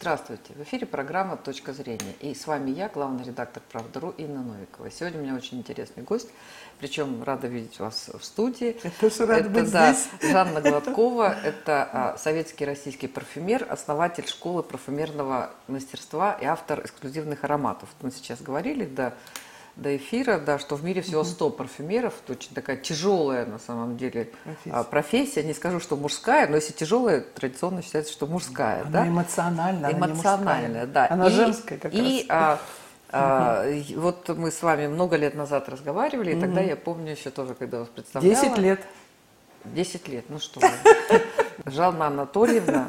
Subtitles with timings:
[0.00, 0.54] Здравствуйте!
[0.54, 2.14] В эфире программа «Точка зрения».
[2.20, 4.90] И с вами я, главный редактор «Правда.ру» Инна Новикова.
[4.90, 6.30] Сегодня у меня очень интересный гость,
[6.78, 8.80] причем рада видеть вас в студии.
[8.82, 10.08] Я тоже рада это, быть да, здесь.
[10.22, 17.90] Жанна Гладкова, это а, советский российский парфюмер, основатель школы парфюмерного мастерства и автор эксклюзивных ароматов.
[18.00, 19.12] Мы сейчас говорили, да,
[19.76, 23.96] до эфира, да, что в мире всего 100 парфюмеров, это очень такая тяжелая на самом
[23.96, 24.70] деле Профессия.
[24.70, 24.90] профессия.
[24.90, 25.42] профессия.
[25.44, 28.82] Не скажу, что мужская, но если тяжелая, традиционно считается, что мужская.
[28.82, 29.08] Она да?
[29.08, 30.86] эмоциональная, она эмоциональная, мужская.
[30.86, 31.06] да.
[31.10, 32.28] Она И- женская как и, раз.
[32.28, 32.58] а,
[33.12, 33.64] а,
[33.96, 37.80] вот мы с вами много лет назад разговаривали, и тогда я помню еще тоже, когда
[37.80, 38.34] вас представляла.
[38.34, 38.80] 10 лет.
[39.64, 40.68] 10 лет, ну что вы.
[41.70, 42.88] Жанна Анатольевна.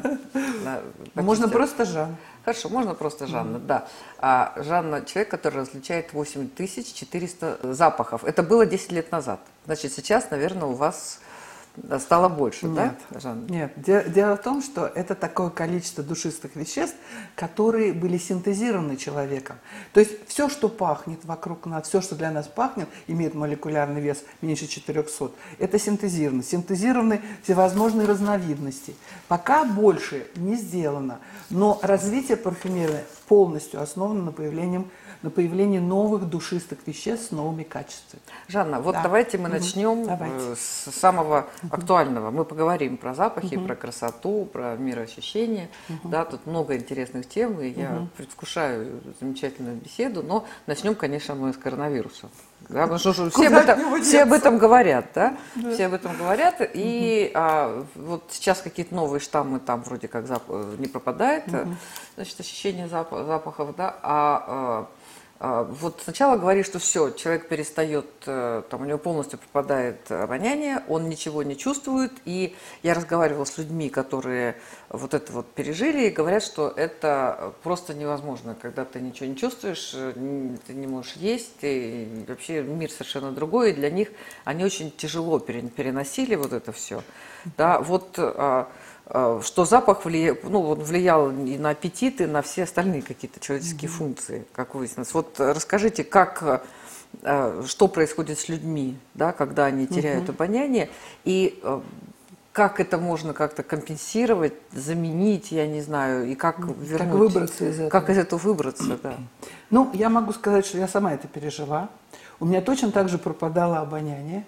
[0.64, 0.80] на-
[1.22, 2.16] Можно просто Жан.
[2.44, 3.88] Хорошо, можно просто Жанна, да.
[4.18, 8.24] А Жанна человек, который различает 8400 запахов.
[8.24, 9.40] Это было 10 лет назад.
[9.66, 11.20] Значит, сейчас, наверное, у вас
[11.98, 12.94] стало больше, Нет.
[13.10, 13.48] да, Жанна?
[13.48, 16.96] Нет, де- дело в том, что это такое количество душистых веществ,
[17.34, 19.56] которые были синтезированы человеком.
[19.92, 24.22] То есть все, что пахнет вокруг нас, все, что для нас пахнет, имеет молекулярный вес
[24.42, 25.30] меньше 400.
[25.58, 26.42] Это синтезировано.
[26.42, 28.94] Синтезированы всевозможные разновидности.
[29.28, 31.20] Пока больше не сделано,
[31.50, 34.84] но развитие парфюмерии полностью основано на появлении,
[35.22, 38.22] на появлении новых душистых веществ с новыми качествами.
[38.48, 39.02] Жанна, вот Да.
[39.02, 40.36] давайте мы начнем Давайте.
[40.38, 42.30] э, с самого актуального.
[42.30, 45.68] Мы поговорим про запахи, про красоту, про мироощущение.
[46.04, 50.22] Да, тут много интересных тем, и я предвкушаю замечательную беседу.
[50.22, 52.28] Но начнем, конечно, мы с коронавируса.
[52.68, 55.36] Да, потому что все, об этом, все об этом говорят, да?
[55.74, 56.56] Все об этом говорят.
[56.74, 61.66] И а, вот сейчас какие-то новые штаммы там вроде как зап- э, не пропадает, э,
[62.14, 64.86] значит, ощущение запа- запахов, да, а, а,
[65.42, 71.08] Вот сначала говорит, что все, человек перестает, э, там у него полностью пропадает обоняние, он
[71.08, 72.12] ничего не чувствует.
[72.24, 72.54] И
[72.84, 74.54] я разговаривала с людьми, которые
[74.88, 79.90] вот это вот пережили, и говорят, что это просто невозможно, когда ты ничего не чувствуешь,
[79.94, 80.12] э,
[80.64, 84.10] ты не можешь есть, и вообще мир совершенно другой, и для них
[84.44, 87.02] они очень тяжело пере- переносили вот это все.
[87.56, 88.68] Да, вот а, а,
[89.42, 93.90] что запах влия- ну, вот влиял и на аппетит, и на все остальные какие-то человеческие
[93.90, 95.12] функции, как выяснилось.
[95.12, 96.60] Вот э, расскажите, как, э,
[97.22, 100.88] э, что происходит с людьми, да, когда они теряют обоняние,
[101.24, 101.80] и э,
[102.52, 106.98] как это можно как-то компенсировать, заменить, я не знаю, и как вернуть.
[106.98, 107.90] Как выбраться из этого?
[107.90, 109.14] Как из этого выбраться, да.
[109.70, 111.90] Ну, я могу сказать, что я сама это пережила.
[112.40, 114.44] У меня точно так же пропадало обоняние.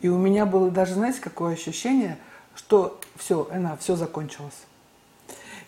[0.00, 2.18] И у меня было даже, знаете, какое ощущение,
[2.58, 4.66] что все, она, все закончилось.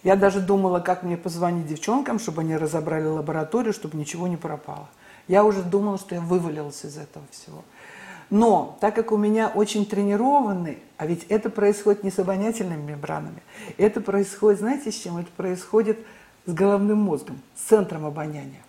[0.02, 4.88] Я даже думала, как мне позвонить девчонкам, чтобы они разобрали лабораторию, чтобы ничего не пропало.
[5.28, 7.62] Я уже думала, что я вывалилась из этого всего.
[8.28, 13.42] Но так как у меня очень тренированный, а ведь это происходит не с обонятельными мембранами,
[13.76, 15.18] это происходит, знаете, с чем?
[15.18, 15.98] Это происходит
[16.46, 18.62] с головным мозгом, с центром обоняния.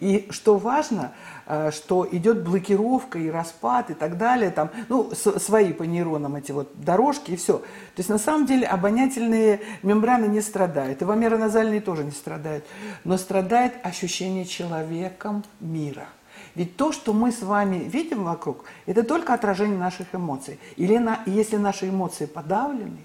[0.00, 1.12] И что важно,
[1.46, 6.52] э, что идет блокировка и распад и так далее, там, ну, свои по нейронам эти
[6.52, 7.58] вот дорожки и все.
[7.58, 12.64] То есть на самом деле обонятельные мембраны не страдают, и вомероназальные тоже не страдают,
[13.04, 16.06] но страдает ощущение человеком мира.
[16.54, 20.58] Ведь то, что мы с вами видим вокруг, это только отражение наших эмоций.
[20.76, 22.98] Или на, если наши эмоции подавлены,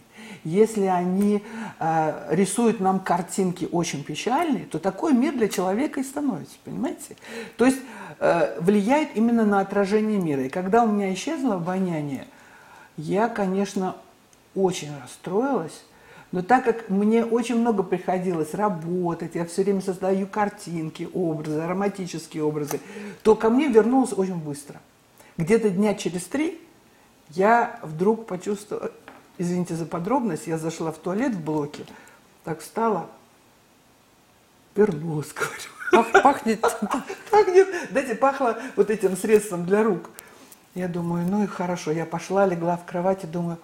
[0.44, 1.44] если они
[1.80, 7.16] э, рисуют нам картинки очень печальные, то такой мир для человека и становится, понимаете?
[7.58, 7.80] То есть
[8.20, 10.44] э, влияет именно на отражение мира.
[10.44, 12.28] И когда у меня исчезло обоняние,
[12.98, 13.96] я, конечно,
[14.56, 15.84] очень расстроилась.
[16.32, 22.44] Но так как мне очень много приходилось работать, я все время создаю картинки, образы, ароматические
[22.44, 22.82] образы,
[23.24, 24.82] то ко мне вернулось очень быстро.
[25.38, 26.60] Где-то дня через три
[27.30, 28.92] я вдруг почувствовала,
[29.38, 31.84] извините за подробность, я зашла в туалет в блоке,
[32.44, 33.10] так встала,
[34.76, 35.54] вернулась, говорю.
[36.12, 36.62] Пах- Пахнет
[37.32, 40.10] Пахнет, знаете, пахло вот этим средством для рук.
[40.78, 41.90] Я думаю, ну и хорошо.
[41.90, 43.58] Я пошла, легла в кровать и думаю,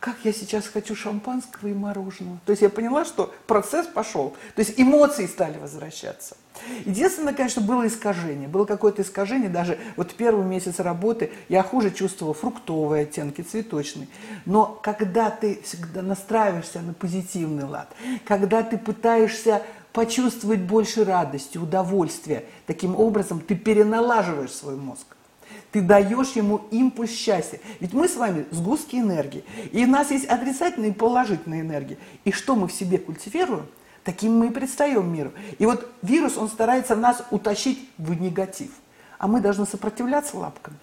[0.00, 2.40] как я сейчас хочу шампанского и мороженого.
[2.44, 4.34] То есть я поняла, что процесс пошел.
[4.56, 6.36] То есть эмоции стали возвращаться.
[6.84, 8.48] Единственное, конечно, было искажение.
[8.48, 9.48] Было какое-то искажение.
[9.48, 14.08] Даже вот первый месяц работы я хуже чувствовала фруктовые оттенки, цветочные.
[14.44, 19.62] Но когда ты всегда настраиваешься на позитивный лад, когда ты пытаешься
[19.92, 25.15] почувствовать больше радости, удовольствия, таким образом ты переналаживаешь свой мозг.
[25.72, 27.60] Ты даешь ему импульс счастья.
[27.80, 29.44] Ведь мы с вами сгустки энергии.
[29.72, 31.98] И у нас есть отрицательные и положительные энергии.
[32.24, 33.66] И что мы в себе культивируем,
[34.04, 35.32] таким мы и предстаем миру.
[35.58, 38.70] И вот вирус, он старается нас утащить в негатив.
[39.18, 40.76] А мы должны сопротивляться лапками.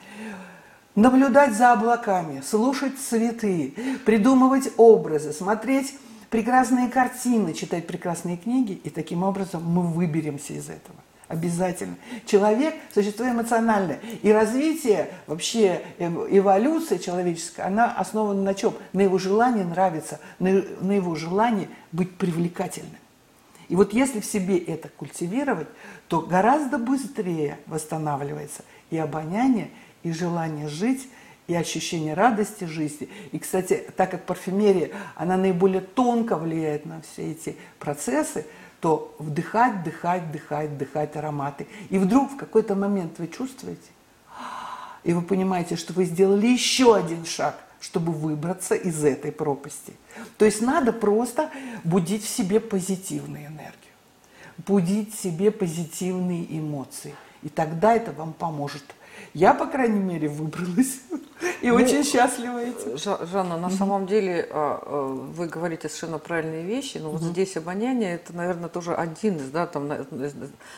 [0.95, 3.74] Наблюдать за облаками, слушать цветы,
[4.06, 5.95] придумывать образы, смотреть
[6.29, 11.02] прекрасные картины, читать прекрасные книги, и таким образом мы выберемся из этого.
[11.28, 11.96] Обязательно.
[12.25, 14.00] Человек– существо эмоциональное.
[14.22, 18.74] И развитие, вообще эволюция человеческая, она основана на чем?
[18.92, 22.98] На его желании нравиться, на, на его желании быть привлекательным.
[23.70, 25.70] И вот если в себе это культивировать,
[26.08, 29.70] то гораздо быстрее восстанавливается и обоняние,
[30.04, 31.08] и желание жить,
[31.48, 33.10] и ощущение радости жизни.
[33.31, 38.46] И, кстати, так как парфюмерия, она наиболее тонко влияет на все эти процессы,
[38.83, 41.68] то вдыхать, вдыхать, вдыхать, вдыхать ароматы.
[41.89, 43.89] И вдруг в какой-то момент вы чувствуете,
[45.06, 49.94] и вы понимаете, что вы сделали еще один шаг, чтобы выбраться из этой пропасти.
[50.38, 51.50] То есть надо просто
[51.85, 53.94] будить в себе позитивную энергию,
[54.68, 57.15] будить в себе позитивные эмоции.
[57.41, 58.83] И тогда это вам поможет–
[59.33, 61.00] я, по крайней мере, выбралась
[61.62, 62.97] и ну, очень счастлива этим.
[62.97, 63.75] Жанна, на угу.
[63.75, 67.18] самом деле а, а, вы говорите совершенно правильные вещи, но угу.
[67.18, 69.91] вот здесь обоняние это, наверное, тоже один из, да, там,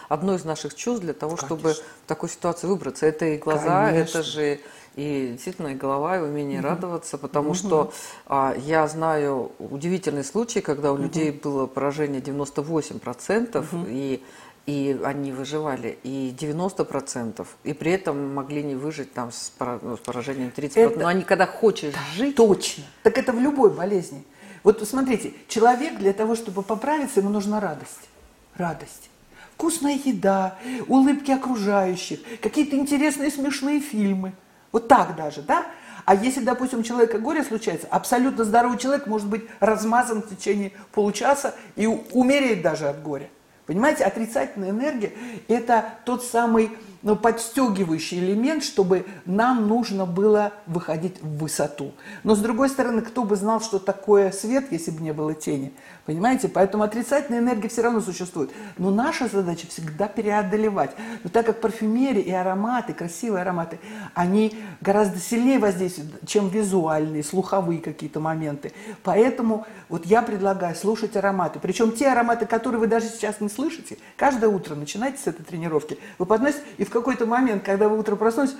[0.09, 1.47] одно из наших чувств для того, Конечно.
[1.47, 3.05] чтобы в такой ситуации выбраться.
[3.05, 4.19] Это и глаза, Конечно.
[4.19, 4.59] это же
[4.95, 6.67] и действительно и голова, и умение угу.
[6.67, 7.55] радоваться, потому угу.
[7.55, 7.93] что
[8.27, 11.03] а, я знаю удивительный случай, когда у угу.
[11.03, 13.85] людей было поражение 98%, угу.
[13.87, 14.23] и
[14.65, 20.51] и они выживали, и 90%, и при этом могли не выжить там с, ну, поражением
[20.55, 20.79] 30%.
[20.79, 20.99] Это...
[20.99, 22.35] Но они когда хочешь да, жить...
[22.35, 22.83] Точно.
[23.03, 24.23] Так это в любой болезни.
[24.63, 28.09] Вот смотрите, человек для того, чтобы поправиться, ему нужна радость.
[28.55, 29.11] Радость.
[29.53, 30.57] Вкусная еда,
[30.87, 34.33] улыбки окружающих, какие-то интересные смешные фильмы.
[34.71, 35.67] Вот так даже, да?
[36.05, 40.71] А если, допустим, у человека горе случается, абсолютно здоровый человек может быть размазан в течение
[40.91, 43.29] получаса и умереть даже от горя.
[43.65, 45.11] Понимаете, отрицательная энергия–
[45.47, 46.71] это тот самый
[47.05, 51.93] ну, подстегивающий элемент, чтобы нам нужно было выходить в высоту.
[52.23, 55.71] Но с другой стороны, кто бы знал, что такое свет, если бы не было тени?
[56.07, 56.49] Понимаете?
[56.49, 58.49] Поэтому отрицательная энергия все равно существует.
[58.79, 60.95] Но наша задача всегда преодолевать.
[61.23, 63.79] Но так как парфюмерия и ароматы, красивые ароматы,
[64.15, 68.73] они гораздо сильнее воздействуют, чем визуальные, слуховые какие-то моменты.
[69.03, 71.59] Поэтому вот я предлагаю слушать ароматы.
[71.59, 75.99] Причем те ароматы, которые вы даже сейчас не слышите, каждое утро начинайте с этой тренировки.
[76.17, 78.55] Вы подносите, и в какой-то момент, когда вы утром проснулись,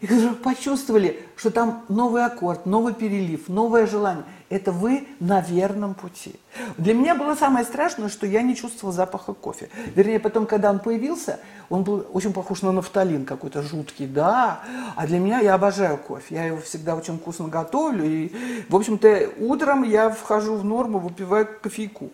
[0.00, 4.24] и вдруг почувствовали, что там новый аккорд, новый перелив, новое желание.
[4.50, 6.34] Это вы на верном пути.
[6.76, 9.70] Для меня было самое страшное, что я не чувствовала запаха кофе.
[9.94, 11.40] Вернее, потом, когда он появился,
[11.70, 14.60] он был очень похож на нафталин какой-то жуткий, да.
[14.94, 16.34] А для меня я обожаю кофе.
[16.34, 18.04] Я его всегда очень вкусно готовлю.
[18.04, 18.30] И,
[18.68, 22.10] в общем-то, утром я вхожу в норму, выпиваю кофейку.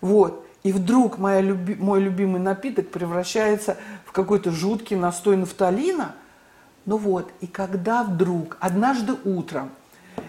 [0.00, 0.44] Вот.
[0.64, 3.76] И вдруг моя люби, мой любимый напиток превращается
[4.14, 6.14] какой-то жуткий настой нафталина–
[6.86, 9.70] ну вот, и когда вдруг, однажды утром,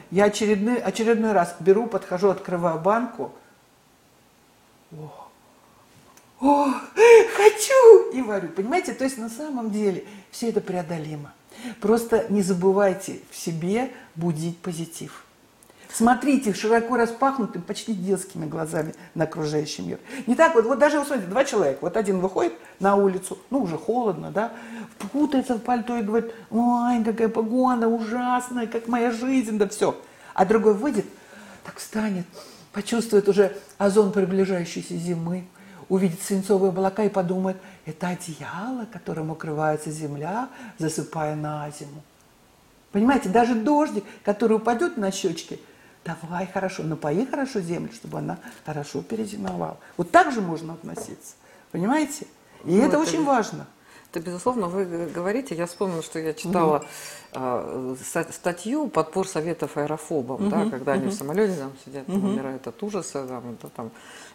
[0.10, 3.34] я очередной, очередной раз беру, подхожу, открываю банку,
[4.92, 5.28] о,
[6.40, 6.74] о,
[7.36, 8.50] хочу, и варю.
[8.50, 11.34] Понимаете, то есть на самом деле все это преодолимо.
[11.82, 15.26] Просто не забывайте в себе будить позитив.
[15.96, 19.98] Смотрите широко распахнутым, почти детскими глазами на окружающий мир.
[20.28, 22.52] Не так вот, вот даже, вот смотрите, два человека, вот один выходит
[22.82, 24.52] на улицу, ну уже холодно, да,
[25.14, 29.96] путается в пальто и говорит, ой, какая погода ужасная, как моя жизнь, да все.
[30.34, 31.06] А другой выйдет,
[31.64, 32.26] так встанет,
[32.74, 35.46] почувствует уже озон приближающейся зимы,
[35.88, 37.56] увидит свинцовые облака и подумает,
[37.86, 42.04] это одеяло, которым укрывается земля, засыпая на зиму.
[42.92, 45.58] Понимаете, даже дождик, который упадет на щечки–
[46.06, 49.78] давай хорошо, напои хорошо землю, чтобы она хорошо перезимовала.
[49.98, 51.36] Вот так же можно относиться,
[51.72, 52.28] понимаете?
[52.64, 53.68] И ну, это, это очень важно.
[54.12, 56.86] Это, безусловно, вы говорите, я вспомнила, что я читала
[57.34, 57.98] угу.
[58.04, 60.50] э, статью «Подпор советов аэрофобам», угу.
[60.50, 61.02] да, когда угу.
[61.02, 62.28] они в самолете там сидят, угу.
[62.28, 63.92] умирают от ужаса, там, да, там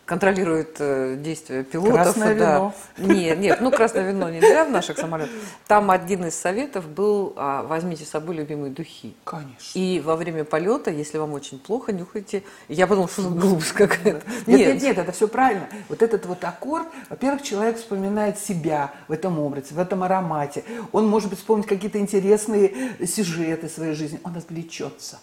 [0.06, 1.94] контролирует э, действия пилотов.
[1.94, 2.54] Красное да.
[2.54, 2.74] вино.
[2.98, 5.32] Нет, нет, ну красное вино нельзя в наших самолетах.
[5.68, 9.14] Там один из советов был, а, возьмите с собой любимые духи.
[9.24, 9.78] Конечно.
[9.78, 12.42] И во время полета, если вам очень плохо, нюхайте.
[12.68, 14.22] Я подумала, что глупость какая-то.
[14.46, 15.68] Нет, нет, нет, нет, это все правильно.
[15.88, 20.64] Вот этот вот аккорд, во-первых, человек вспоминает себя в этом образе, в этом аромате.
[20.92, 24.20] Он может быть вспомнить какие-то интересные сюжеты своей жизни.
[24.24, 25.18] Он отвлечется.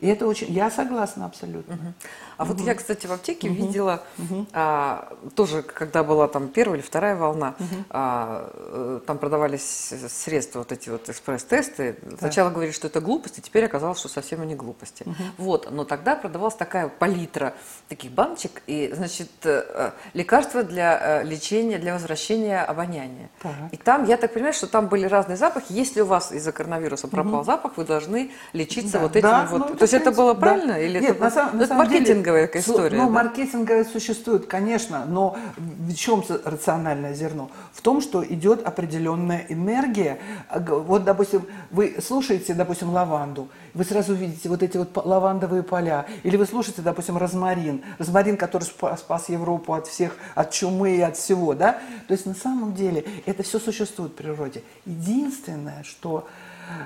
[0.00, 1.74] И это очень, я согласна абсолютно.
[1.74, 1.92] Угу.
[2.36, 2.52] А угу.
[2.52, 3.56] вот я, кстати, в аптеке угу.
[3.56, 4.46] видела, угу.
[4.52, 7.66] А, тоже, когда была там первая или вторая волна, угу.
[7.90, 11.98] а, э, там продавались средства, вот эти вот экспресс-тесты.
[12.02, 12.16] Да.
[12.18, 15.02] Сначала говорили, что это глупости, теперь оказалось, что совсем они глупости.
[15.02, 15.14] Угу.
[15.38, 17.54] Вот, но тогда продавалась такая палитра
[17.88, 23.30] таких баночек, и, значит, э, э, лекарства для лечения, для возвращения обоняния.
[23.42, 23.52] Так.
[23.72, 25.66] И там, я так понимаю, что там были разные запахи.
[25.70, 27.44] Если у вас из-за коронавируса пропал угу.
[27.44, 28.98] запах, вы должны лечиться да.
[29.00, 29.70] вот этим да, вот.
[29.70, 30.74] Ну, есть это было правильно?
[30.74, 30.78] Да.
[30.78, 32.96] Или Нет, это, на, сам, на это самом маркетинговая деле, история.
[32.96, 33.10] Ну, да?
[33.10, 37.50] маркетинговая существует, конечно, но в чем рациональное зерно?
[37.72, 40.18] В том, что идет определенная энергия.
[40.50, 46.06] Вот, допустим, вы слушаете, допустим, лаванду, вы сразу видите вот эти вот лавандовые поля.
[46.22, 47.82] Или вы слушаете, допустим, розмарин.
[47.98, 51.78] Розмарин, который спас Европу от всех, от чумы и от всего, да?
[52.06, 54.62] То есть на самом деле это все существует в природе.
[54.86, 56.26] Единственное, что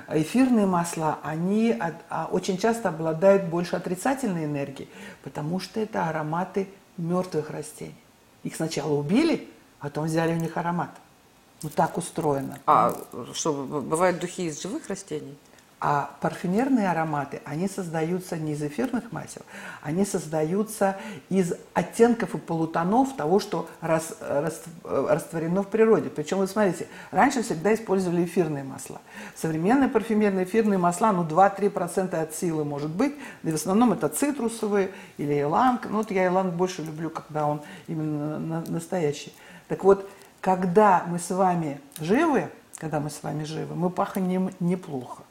[0.09, 4.89] эфирные масла, они а, очень часто обладают больше отрицательной энергией,
[5.23, 7.95] потому что это ароматы мертвых растений.
[8.43, 9.49] Их сначала убили,
[9.79, 10.91] а потом взяли у них аромат.
[11.61, 12.59] Ну так устроено.
[12.65, 12.95] А
[13.33, 15.37] что, бывают духи из живых растений?
[15.85, 19.41] А парфюмерные ароматы, они создаются не из эфирных масел,
[19.81, 20.95] они создаются
[21.27, 26.09] из оттенков и полутонов того, что рас, рас, растворено в природе.
[26.09, 29.01] Причем, вы смотрите, раньше всегда использовали эфирные масла.
[29.35, 34.89] Современные парфюмерные эфирные масла, ну 2-3% от силы может быть, и в основном это цитрусовые
[35.17, 35.87] или иланг.
[35.89, 39.33] Ну вот я иланг больше люблю, когда он именно настоящий.
[39.67, 40.09] Так вот,
[40.39, 42.47] когда мы с вами живы,
[42.77, 45.23] когда мы с вами живы, мы пахнем неплохо.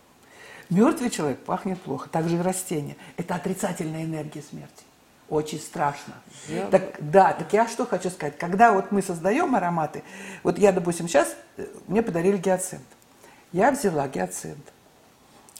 [0.73, 2.97] Мертвый человек пахнет плохо, так же и растение.
[3.19, 4.85] Это отрицательная энергия смерти.
[5.29, 6.15] Очень страшно.
[6.49, 6.67] Я...
[6.69, 8.39] Так, да, так я что хочу сказать.
[8.39, 10.03] Когда вот мы создаем ароматы,
[10.43, 12.87] вот я, допустим, сейчас, э, мне подарили гиацинт.
[13.53, 14.65] Я взяла гиацинт.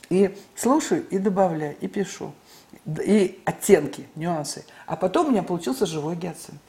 [0.09, 2.33] И слушаю, и добавляю, и пишу.
[3.05, 4.65] И оттенки, нюансы.
[4.87, 6.59] А потом у меня получился живой гиацинт.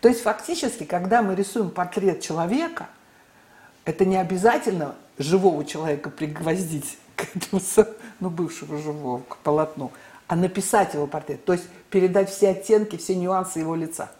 [0.00, 2.88] То есть фактически, когда мы рисуем портрет человека,
[3.84, 7.60] это не обязательно живого человека пригвоздить к этому,
[8.20, 9.90] ну, бывшего живого, к полотну,
[10.28, 14.10] а написать его портрет, то есть передать все оттенки, все нюансы его лица.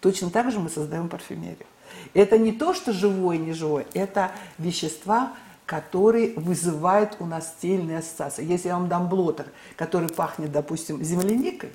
[0.00, 1.66] Точно так же мы создаем парфюмерию.
[2.14, 5.32] Это не то, что живое не живое, это вещества,
[5.66, 8.44] которые вызывают у нас тельные ассоциации.
[8.44, 11.70] Если я вам дам блотер, который пахнет, допустим, земляникой,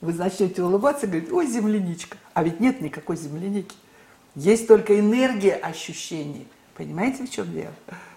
[0.00, 2.16] вы начнете улыбаться и говорить, ой, земляничка.
[2.32, 3.76] А ведь нет никакой земляники.
[4.34, 6.46] Есть только энергия ощущений.
[6.76, 7.74] Понимаете, в чем дело?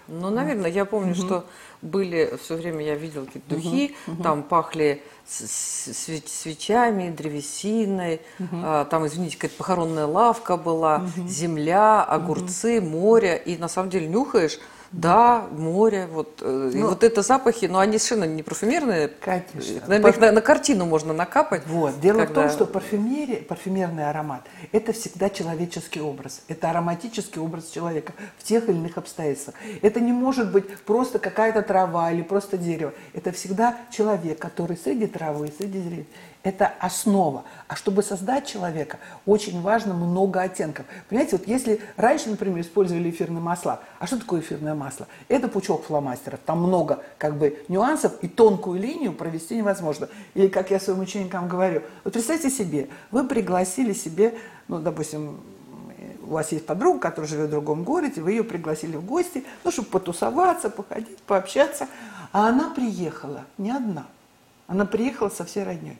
[0.08, 1.20] Ну, наверное, я помню, угу.
[1.20, 1.46] что
[1.80, 4.22] были, все время я видела какие-то духи, угу.
[4.22, 8.56] там пахли свечами, древесиной, угу.
[8.62, 11.28] а, там, извините, какая-то похоронная лавка была, угу.
[11.28, 12.88] земля, огурцы, угу.
[12.88, 14.58] море, и на самом деле нюхаешь,
[14.92, 19.08] да, море, вот, э, ну, и вот это запахи, но они совершенно не парфюмерные.
[19.08, 19.80] Конечно.
[19.86, 20.16] Наверное, Парф...
[20.16, 21.62] их на, на картину можно накапать.
[21.66, 21.98] Вот.
[22.00, 22.32] Дело когда...
[22.32, 26.42] в том, что парфюмерия, парфюмерный аромат– это всегда человеческий образ.
[26.48, 29.56] Это ароматический образ человека в тех или иных обстоятельствах.
[29.80, 32.92] Это не может быть просто какая-то трава или просто дерево.
[33.14, 36.06] Это всегда человек, который среди травы, среди деревьев.
[36.42, 37.44] Это основа.
[37.68, 40.86] А чтобы создать человека, очень важно много оттенков.
[41.08, 45.06] Понимаете, вот если раньше, например, использовали эфирные масла, а что такое эфирное масло?
[45.28, 46.40] Это пучок фломастеров.
[46.44, 50.08] Там много как бы нюансов, и тонкую линию провести невозможно.
[50.34, 54.34] Или, как я своим ученикам говорю, вот представьте себе, вы пригласили себе,
[54.66, 55.40] ну, допустим,
[56.22, 59.70] у вас есть подруга, которая живет в другом городе, вы ее пригласили в гости, ну,
[59.70, 61.86] чтобы потусоваться, походить, пообщаться.
[62.32, 64.06] А она приехала не одна.
[64.66, 65.98] Она приехала со всей родней.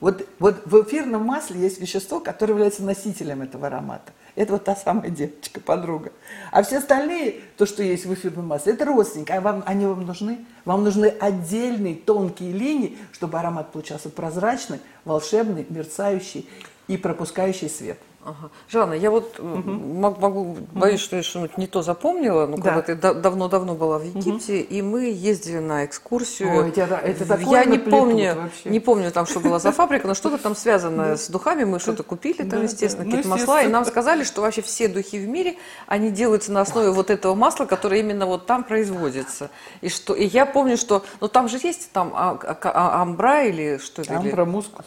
[0.00, 4.12] Вот, вот в эфирном масле есть вещество, которое является носителем этого аромата.
[4.36, 6.12] Это вот та самая девочка, подруга.
[6.52, 9.32] А все остальные, то, что есть в эфирном масле, это родственники.
[9.32, 10.44] А вам, они вам нужны?
[10.64, 16.48] Вам нужны отдельные тонкие линии, чтобы аромат получался прозрачный, волшебный, мерцающий
[16.86, 17.98] и пропускающий свет.
[18.24, 18.50] Ага.
[18.68, 19.70] Жанна, я вот угу.
[19.70, 22.62] могу, боюсь, что я что-нибудь не то запомнила, но да.
[22.62, 24.66] когда ты давно-давно была в Египте, угу.
[24.68, 26.52] и мы ездили на экскурсию.
[26.52, 28.68] Ой, это, это такое я не помню, вообще.
[28.68, 32.02] не помню там, что была за фабрика, но что-то там связанное с духами, мы что-то
[32.02, 35.56] купили там, естественно, ну, какие-то масла, и нам сказали, что вообще все духи в мире,
[35.86, 39.50] они делаются на основе вот этого масла, которое именно вот там производится.
[39.80, 43.44] И что, и я помню, что, ну там же есть там а, а, а, амбра
[43.44, 44.16] или что это?
[44.16, 44.84] Амбра мускус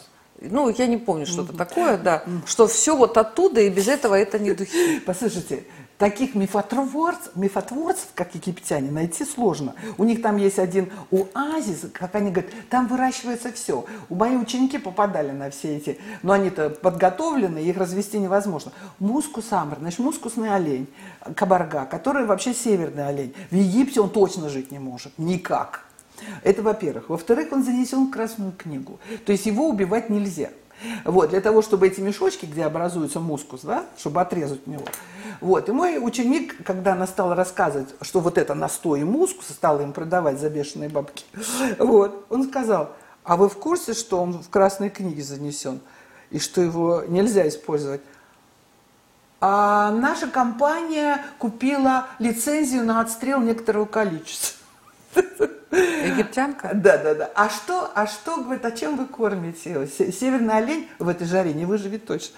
[0.50, 4.38] ну, я не помню, что-то такое, да, что все вот оттуда, и без этого это
[4.38, 5.00] не духи.
[5.06, 5.64] Послушайте,
[6.02, 9.74] таких мифотворцев, мифотворцев, как египтяне, найти сложно.
[9.98, 13.84] У них там есть один оазис, как они говорят, там выращивается все.
[14.08, 18.72] У мои ученики попадали на все эти, но они-то подготовлены, их развести невозможно.
[18.98, 20.88] Мускус амбр, значит, мускусный олень,
[21.36, 23.34] кабарга, который вообще северный олень.
[23.50, 25.84] В Египте он точно жить не может, никак.
[26.42, 27.08] Это во-первых.
[27.08, 28.98] Во-вторых, он занесен в Красную книгу.
[29.24, 30.50] То есть его убивать нельзя.
[31.04, 34.84] Вот, для того, чтобы эти мешочки, где образуется мускус, да, чтобы отрезать него.
[35.40, 39.92] Вот, и мой ученик, когда она стала рассказывать, что вот это настой мускуса, стала им
[39.92, 41.24] продавать за бешеные бабки,
[41.78, 42.90] вот, он сказал,
[43.24, 45.80] а вы в курсе, что он в Красной книге занесен,
[46.30, 48.00] и что его нельзя использовать?
[49.40, 54.58] А наша компания купила лицензию на отстрел некоторого количества.
[55.72, 56.70] Египтянка?
[56.74, 57.30] Да, да, да.
[57.34, 59.86] А что, а что, говорит, а чем вы кормите?
[59.86, 62.36] Северный олень в этой жаре не выживет точно.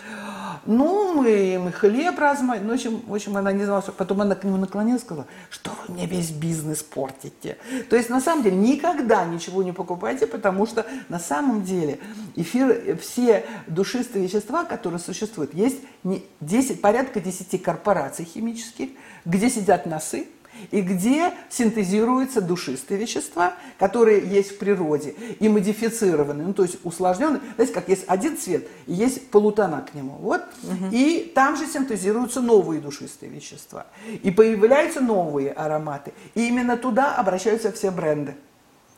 [0.66, 2.64] Ну, мы, мы хлеб размазали.
[2.64, 3.92] Ну, в общем, в общем, она не знала, что...
[3.92, 7.58] Потом она к нему наклонилась и сказала, что вы мне весь бизнес портите.
[7.90, 11.98] То есть, на самом деле, никогда ничего не покупайте, потому что на самом деле
[12.36, 15.78] эфир, все душистые вещества, которые существуют, есть
[16.40, 18.90] 10, порядка 10 корпораций химических,
[19.24, 20.28] где сидят носы,
[20.70, 27.40] и где синтезируются душистые вещества, которые есть в природе, и модифицированные, ну, то есть усложненные.
[27.56, 30.16] Знаете, как есть один цвет, и есть полутона к нему.
[30.20, 30.42] Вот.
[30.62, 30.90] Угу.
[30.92, 33.86] И там же синтезируются новые душистые вещества.
[34.22, 36.12] И появляются новые ароматы.
[36.34, 38.34] И именно туда обращаются все бренды.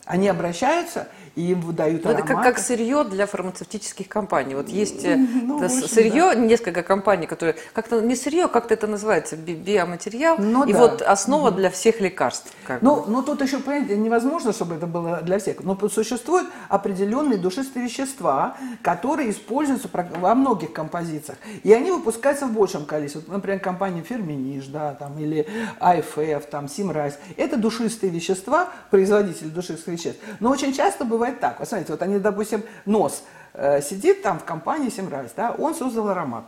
[0.04, 4.54] Они обращаются и им выдают ну, Это как, как сырье для фармацевтических компаний.
[4.54, 6.34] Вот есть э, ну, это общем, сырье, да.
[6.34, 10.78] несколько компаний, которые как-то не сырье, как-то это называется, би биоматериал, ну, и да.
[10.78, 11.58] вот основа угу.
[11.58, 12.52] для всех лекарств.
[12.66, 15.62] Как ну, ну, тут еще, понимаете, невозможно, чтобы это было для всех.
[15.62, 21.38] Но существуют определенные душистые вещества, которые используются во многих композициях.
[21.62, 23.22] И они выпускаются в большем количестве.
[23.26, 25.46] Например, компания Ферминиш, да, там, или
[25.80, 27.18] IFF, там, Symrise.
[27.36, 30.20] Это душистые вещества, производители душистых веществ.
[30.40, 31.58] Но очень часто бывает бывает так.
[31.58, 36.08] Вот смотрите, вот они, допустим, нос э, сидит там в компании Symrise, да, он создал
[36.08, 36.44] аромат.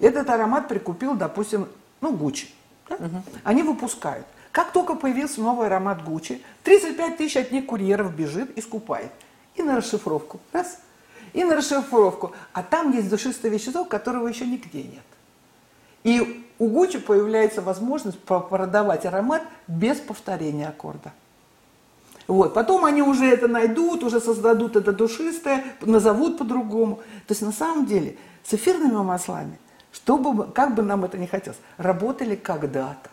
[0.00, 1.68] Этот аромат прикупил, допустим,
[2.00, 2.48] ну, Гуччи.
[2.88, 2.96] Да?
[2.96, 3.22] Угу.
[3.44, 4.26] Они выпускают.
[4.50, 9.10] Как только появился новый аромат Гуччи, 35 тысяч от них курьеров бежит и скупает.
[9.54, 10.40] И на расшифровку.
[10.52, 10.78] Раз.
[11.32, 12.32] И на расшифровку.
[12.52, 15.04] А там есть душистое вещество, которого еще нигде нет.
[16.04, 21.12] И у Гуччи появляется возможность продавать аромат без повторения аккорда.
[22.26, 22.54] Вот.
[22.54, 26.96] Потом они уже это найдут, уже создадут это душистое, назовут по-другому.
[27.26, 29.58] То есть на самом деле с эфирными маслами,
[29.92, 33.10] чтобы, как бы нам это ни хотелось, работали когда-то.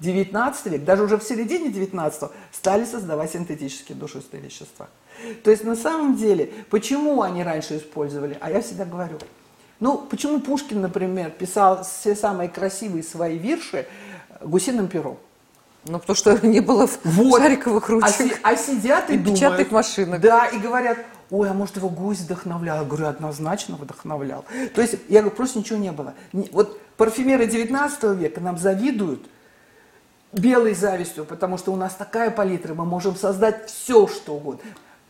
[0.00, 4.88] 19 век, даже уже в середине 19 стали создавать синтетические душистые вещества.
[5.44, 8.36] То есть на самом деле, почему они раньше использовали?
[8.40, 9.18] А я всегда говорю,
[9.78, 13.86] ну почему Пушкин, например, писал все самые красивые свои вирши
[14.42, 15.18] гусиным пером?
[15.86, 17.42] Ну, потому что не было вот.
[17.42, 18.40] шариковых ручек.
[18.42, 19.34] А, а сидят и, и думают.
[19.34, 20.20] печатных машинок.
[20.20, 20.98] Да, и говорят,
[21.30, 22.78] ой, а может его гость вдохновлял?
[22.78, 24.44] Я говорю, однозначно вдохновлял.
[24.74, 26.14] То есть, я говорю, просто ничего не было.
[26.32, 29.26] Вот парфюмеры 19 века нам завидуют
[30.32, 34.64] белой завистью, потому что у нас такая палитра, мы можем создать все, что угодно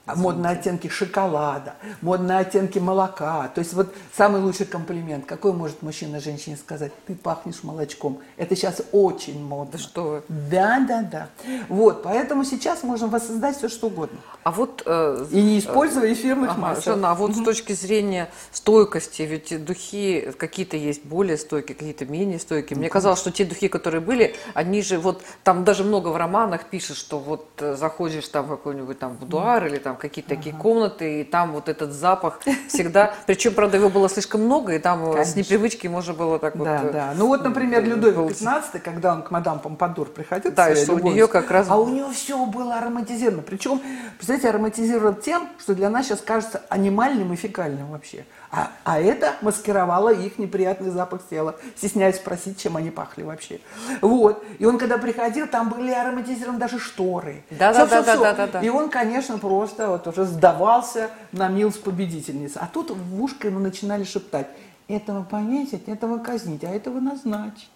[0.06, 3.48] модные оттенки шоколада, модные оттенки молока.
[3.48, 5.24] То есть вот самый лучший комплимент.
[5.26, 6.92] Какой может мужчина женщине сказать?
[7.06, 8.20] Ты пахнешь молочком.
[8.36, 9.72] Это сейчас очень модно.
[9.72, 10.22] Да что вы.
[10.28, 11.28] Да, да, да.
[11.68, 14.18] Вот, поэтому сейчас можем воссоздать все, что угодно.
[14.42, 14.82] А вот...
[14.84, 16.82] Э, И не используя эфирных ага, масел.
[16.82, 17.40] Жанна, а вот угу.
[17.40, 22.78] с точки зрения стойкости, ведь духи какие-то есть более стойкие, какие-то менее стойкие.
[22.78, 25.22] Мне казалось, что те духи, которые были, они же вот...
[25.44, 29.66] Там даже много в романах пишет, что вот э, заходишь там в какой-нибудь там будуар
[29.66, 30.36] или там там какие-то ага.
[30.36, 34.78] такие комнаты, и там вот этот запах всегда, причем, правда, его было слишком много, и
[34.78, 35.24] там Конечно.
[35.24, 36.92] с непривычки можно было так да, вот...
[36.92, 40.76] Да, ну вот, например, э, Людовик XV, когда он к мадам Помпадур приходил, да, и
[40.76, 41.66] что у нее как раз...
[41.70, 43.80] А у нее все было ароматизировано, причем,
[44.16, 48.24] представляете, ароматизировано тем, что для нас сейчас кажется анимальным и фекальным вообще.
[48.56, 53.58] А, а это маскировало их неприятный запах тела, стесняясь спросить, чем они пахли вообще.
[54.00, 54.44] Вот.
[54.60, 57.42] И он, когда приходил, там были ароматизированы даже шторы.
[57.50, 58.60] Да, да, да, да, да, да.
[58.60, 62.58] И он, конечно, просто вот уже сдавался на милость победительницы.
[62.58, 64.46] А тут в ушко ему начинали шептать,
[64.86, 67.70] этого повесить, этого казнить, а этого назначить.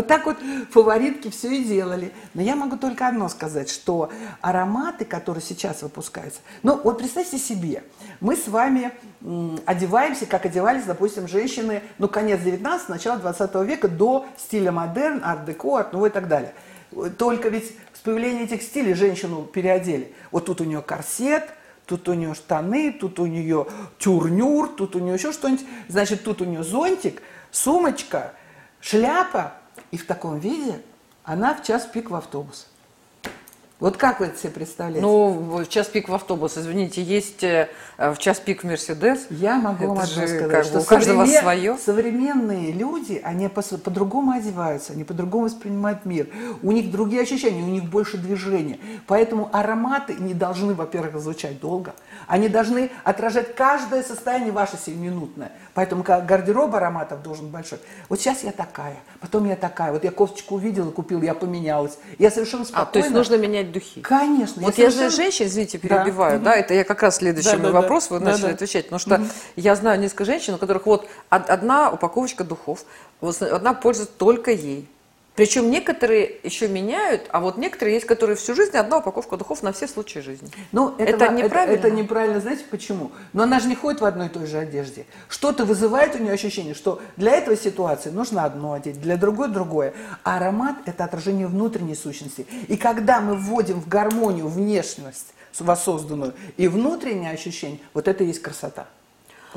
[0.00, 0.38] Вот так вот
[0.70, 2.10] фаворитки все и делали.
[2.32, 4.10] Но я могу только одно сказать, что
[4.40, 7.84] ароматы, которые сейчас выпускаются, ну вот представьте себе,
[8.18, 8.92] мы с вами
[9.66, 15.80] одеваемся, как одевались, допустим, женщины, ну конец 19 начало 20 века до стиля модерн, арт-деко,
[15.80, 16.54] арт-нуво и так далее.
[17.18, 20.14] Только ведь с появлением этих стилей женщину переодели.
[20.30, 21.46] Вот тут у нее корсет,
[21.84, 23.66] тут у нее штаны, тут у нее
[23.98, 25.66] тюрнюр, тут у нее еще что-нибудь.
[25.88, 28.32] Значит, тут у нее зонтик, сумочка,
[28.80, 29.59] шляпа,
[29.90, 30.82] и в таком виде
[31.24, 32.66] она в час пик в автобус.
[33.80, 35.00] Вот как вы это себе представляете?
[35.00, 39.26] Ну, в час пик в автобус, извините, есть э, в час пик в Мерседес.
[39.30, 41.40] Я могу вам же, сказать, как что у каждого современ...
[41.40, 41.78] свое.
[41.78, 46.28] современные люди, они по- по-другому одеваются, они по-другому воспринимают мир.
[46.62, 48.78] У них другие ощущения, у них больше движения.
[49.06, 51.94] Поэтому ароматы не должны, во-первых, звучать долго.
[52.26, 55.52] Они должны отражать каждое состояние ваше сиюминутное.
[55.72, 57.78] Поэтому гардероб ароматов должен большой.
[58.10, 59.90] Вот сейчас я такая, потом я такая.
[59.92, 61.96] Вот я кофточку увидела, купила, я поменялась.
[62.18, 62.88] Я совершенно спокойно.
[62.88, 64.00] А, то есть нужно менять духи?
[64.00, 64.62] Конечно.
[64.62, 65.10] Вот я, совершенно...
[65.10, 68.18] же женщин, извините, перебиваю, да, да это я как раз следующий да, да, вопрос, вы
[68.18, 68.54] да, начали да.
[68.54, 68.84] отвечать.
[68.86, 69.24] Потому что угу.
[69.56, 72.84] я знаю несколько женщин, у которых вот одна упаковочка духов,
[73.20, 74.88] одна пользуется только ей.
[75.36, 79.72] Причем некоторые еще меняют, а вот некоторые есть, которые всю жизнь одна упаковка духов на
[79.72, 80.50] все случаи жизни.
[80.72, 81.74] Ну, это, это неправильно.
[81.74, 83.12] Это, это неправильно, знаете почему?
[83.32, 85.06] Но она же не ходит в одной и той же одежде.
[85.28, 89.94] Что-то вызывает у нее ощущение, что для этой ситуации нужно одно одеть, для другой другое.
[90.24, 92.46] А аромат– это отражение внутренней сущности.
[92.68, 98.40] И когда мы вводим в гармонию внешность воссозданную и внутреннее ощущение, вот это и есть
[98.40, 98.86] красота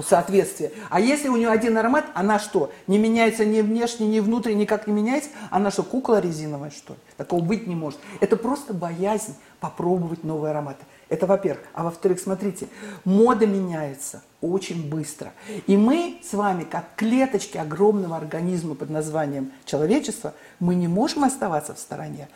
[0.01, 0.71] соответствие.
[0.89, 2.71] А если у нее один аромат, она что?
[2.87, 5.29] Не меняется ни внешне, ни внутренне, никак не меняется?
[5.51, 6.99] Она что, кукла резиновая, что ли?
[7.17, 7.99] Такого быть не может.
[8.19, 10.83] Это просто боязнь попробовать новые ароматы.
[11.07, 11.65] Это во-первых.
[11.73, 12.67] А во-вторых, смотрите,
[13.05, 15.31] мода меняется очень быстро.
[15.67, 21.73] И мы с вами, как клеточки огромного организма под названием человечество, мы не можем оставаться
[21.73, 22.27] в стороне.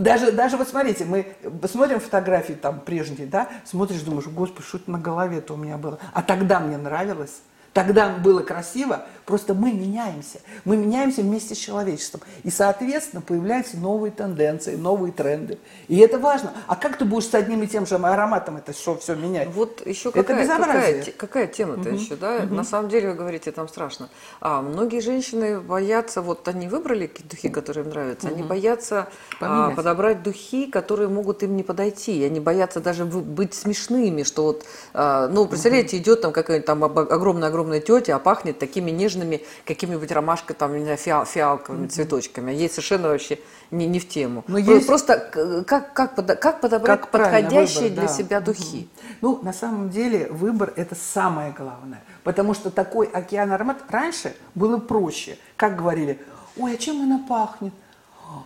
[0.00, 1.28] Даже, даже вот смотрите, мы
[1.70, 6.00] смотрим фотографии там прежние, да, смотришь, думаешь, господи, что это на голове-то у меня было.
[6.12, 7.40] А тогда мне нравилось.
[7.72, 10.40] Тогда было красиво, просто мы меняемся.
[10.64, 12.22] Мы меняемся вместе с человечеством.
[12.42, 15.58] И, соответственно, появляются новые тенденции, новые тренды.
[15.86, 16.54] И это важно.
[16.66, 19.48] А как ты будешь с одним и тем же ароматом это что все менять?
[19.48, 21.98] Вот еще какая, это какая, какая тема-то угу.
[21.98, 22.36] еще, да?
[22.36, 22.54] Угу.
[22.54, 24.08] На самом деле, вы говорите, там страшно.
[24.40, 28.34] А многие женщины боятся, вот они выбрали духи, которые им нравятся, угу.
[28.34, 29.08] они боятся
[29.40, 32.24] а, подобрать духи, которые могут им не подойти.
[32.24, 34.64] Они боятся даже быть смешными, что вот,
[34.94, 36.02] а, ну, представляете, угу.
[36.02, 39.17] идет там какая-нибудь там огромная-огромная огромная тетя, а пахнет такими нежными
[39.64, 41.90] какими-нибудь ромашкой, там, не знаю, фиал, фиалковыми mm-hmm.
[41.90, 42.52] цветочками.
[42.52, 43.38] Ей совершенно вообще
[43.70, 44.44] не, не в тему.
[44.48, 44.86] Но есть...
[44.86, 48.08] Просто как, как, как подобрать как подходящие выбор, для да.
[48.08, 48.88] себя духи?
[48.88, 49.14] Mm-hmm.
[49.20, 52.02] Ну, на самом деле, выбор– это самое главное.
[52.24, 55.38] Потому что такой океан аромат раньше было проще.
[55.56, 56.20] Как говорили,
[56.56, 57.72] ой, а чем она пахнет?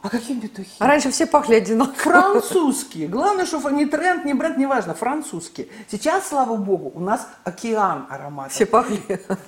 [0.03, 0.71] А какие духи?
[0.79, 1.95] А раньше все пахли одинаково.
[1.97, 3.09] Французские.
[3.09, 5.69] Главное, что не тренд, не бренд, не важно, французские.
[5.91, 8.53] Сейчас, слава богу, у нас океан ароматов.
[8.53, 9.01] Все пахли.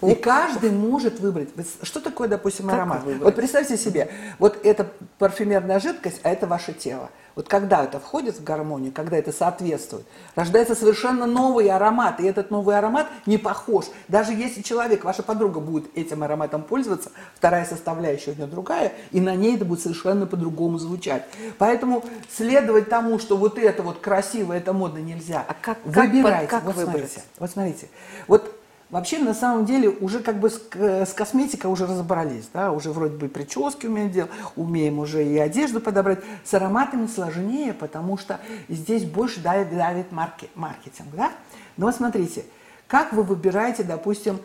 [0.02, 1.50] И каждый может выбрать.
[1.82, 3.02] Что такое, допустим, как аромат?
[3.04, 7.10] Вот представьте себе, вот это парфюмерная жидкость, а это ваше тело.
[7.34, 10.04] Вот когда это входит в гармонию, когда это соответствует,
[10.36, 13.86] рождается совершенно новый аромат, и этот новый аромат не похож.
[14.08, 19.20] Даже если человек, ваша подруга будет этим ароматом пользоваться, вторая составляющая у нее другая, и
[19.20, 21.24] на ней это будет совершенно по-другому звучать.
[21.58, 25.44] Поэтому следовать тому, что вот это вот красиво, это модно, нельзя.
[25.48, 26.46] А как, Выбирайте.
[26.46, 27.10] Как, как вот выбрать?
[27.10, 27.88] смотрите, вот смотрите.
[28.28, 28.53] Вот
[28.94, 33.16] Вообще, на самом деле, уже как бы с, с косметикой уже разобрались, да, уже вроде
[33.16, 36.20] бы прически умеем делать, умеем уже и одежду подобрать.
[36.44, 41.32] С ароматами сложнее, потому что здесь больше давит, давит марки, маркетинг, да.
[41.76, 42.44] Но смотрите,
[42.86, 44.38] как вы выбираете, допустим,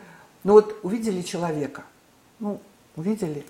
[0.43, 1.83] ну вот увидели человека,
[2.39, 2.59] ну,
[2.95, 3.45] увидели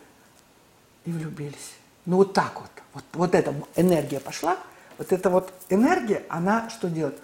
[1.05, 1.75] и влюбились.
[2.05, 4.57] Ну вот так вот, вот, вот эта энергия пошла,
[4.97, 7.17] вот эта вот энергия, она что делает?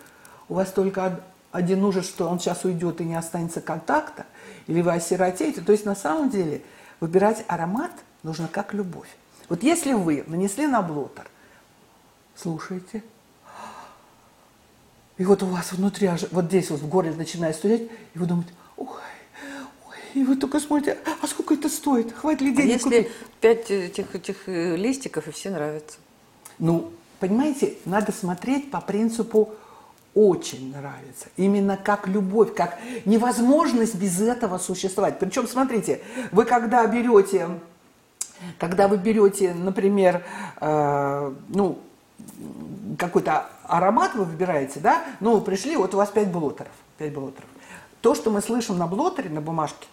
[0.48, 1.20] У вас только
[1.56, 4.26] один ужас, что он сейчас уйдет и не останется контакта,
[4.68, 5.62] или вы осиротеете.
[5.62, 6.62] То есть на самом деле
[7.00, 7.92] выбирать аромат
[8.24, 9.08] нужно как любовь.
[9.48, 11.30] Вот если вы нанесли на блотер,
[12.36, 13.04] слушайте,
[15.18, 18.52] и вот у вас внутри, вот здесь вот в горле начинает студить, и вы думаете,
[18.76, 18.88] ой,
[19.88, 22.12] ой, и вы только смотрите, а сколько это стоит?
[22.12, 23.18] Хватит ли а денег а если купить?
[23.40, 26.00] пять этих, этих э, листиков, и все нравятся?
[26.60, 26.92] Ну,
[27.22, 29.56] понимаете, надо смотреть по принципу
[30.16, 31.28] очень нравится.
[31.36, 35.20] Именно как любовь, как невозможность без этого существовать.
[35.20, 36.02] Причем, смотрите,
[36.32, 37.50] вы когда берете,
[38.58, 40.24] когда вы берете, например,
[40.62, 41.80] э, ну,
[42.98, 47.50] какой-то аромат вы выбираете, да, ну, вы пришли, вот у вас 5 блотеров, 5 блотеров.
[48.00, 49.88] То, что мы слышим на блотере, на бумажке,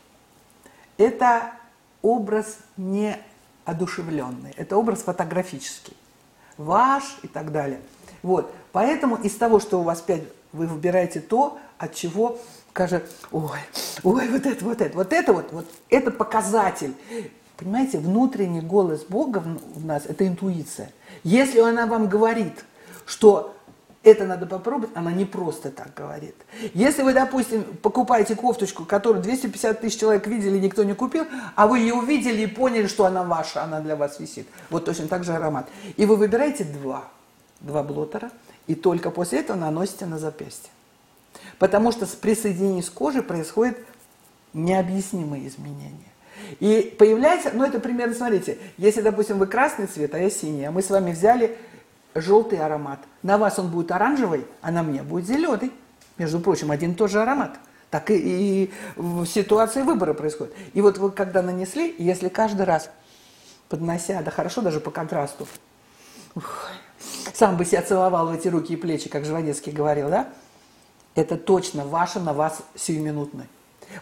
[0.99, 1.53] это
[2.01, 5.97] образ неодушевленный, это образ фотографический,
[6.57, 7.81] ваш и так далее.
[8.23, 8.55] Вот.
[8.73, 12.39] Поэтому из того, что у вас пять, вы выбираете то, от чего
[12.71, 13.59] скажет, ой,
[14.03, 16.95] ой, вот это, вот это, вот это вот, вот это показатель.
[17.59, 19.43] Понимаете, внутренний голос Бога
[19.75, 20.91] в нас– это интуиция.
[21.23, 22.65] Если она вам говорит,
[23.05, 23.55] что
[24.03, 26.35] это надо попробовать, она не просто так говорит.
[26.75, 31.81] Если вы, допустим, покупаете кофточку, которую 250 тысяч человек видели, никто не купил, а вы
[31.81, 34.49] ее увидели и поняли, что она ваша, она для вас висит.
[34.71, 35.69] Вот точно так же аромат.
[35.97, 37.05] И вы выбираете два–
[37.63, 38.31] два блотера,
[38.67, 40.71] и только после этого наносите на запястье.
[41.59, 43.79] Потому что при соединении с кожей происходит
[44.53, 46.13] необъяснимые изменения.
[46.61, 50.71] И появляется, ну это примерно, смотрите, если, допустим, вы красный цвет, а я синий, а
[50.71, 51.57] мы с вами взяли
[52.15, 53.01] желтый аромат.
[53.23, 55.73] На вас он будет оранжевый, а на мне будет зеленый.
[56.19, 57.59] Между прочим, один и тот же аромат.
[57.91, 60.55] Так и, и в ситуации выбора происходит.
[60.73, 62.91] И вот вы когда нанесли, если каждый раз
[63.69, 65.47] поднося, да хорошо даже по контрасту,
[66.35, 66.69] ух,
[67.35, 70.29] сам бы себя целовал в эти руки и плечи, как Жванецкий говорил, да?
[71.15, 73.47] Это точно ваше на вас сиюминутное.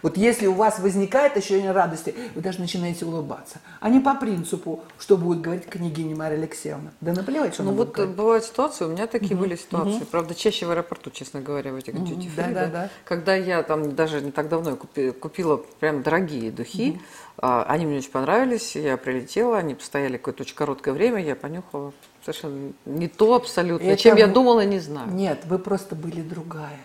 [0.03, 3.59] Вот если у вас возникает ощущение радости, вы даже начинаете улыбаться.
[3.81, 6.93] А не по принципу, что будет говорить княгиня Мария Алексеевна.
[7.01, 8.15] Да наплевать, что Ну она вот говорить.
[8.15, 11.95] бывают ситуации, у меня такие были ситуации, правда, чаще в аэропорту, честно говоря, в этих
[11.95, 12.91] duty free, да, да, да.
[13.05, 17.98] когда я там даже не так давно купи- купила прям дорогие духи, а, они мне
[17.98, 23.35] очень понравились, я прилетела, они постояли какое-то очень короткое время, я понюхала совершенно не то
[23.35, 25.11] абсолютно, Это чем я думала, не знаю.
[25.11, 26.79] Нет, вы просто были другая.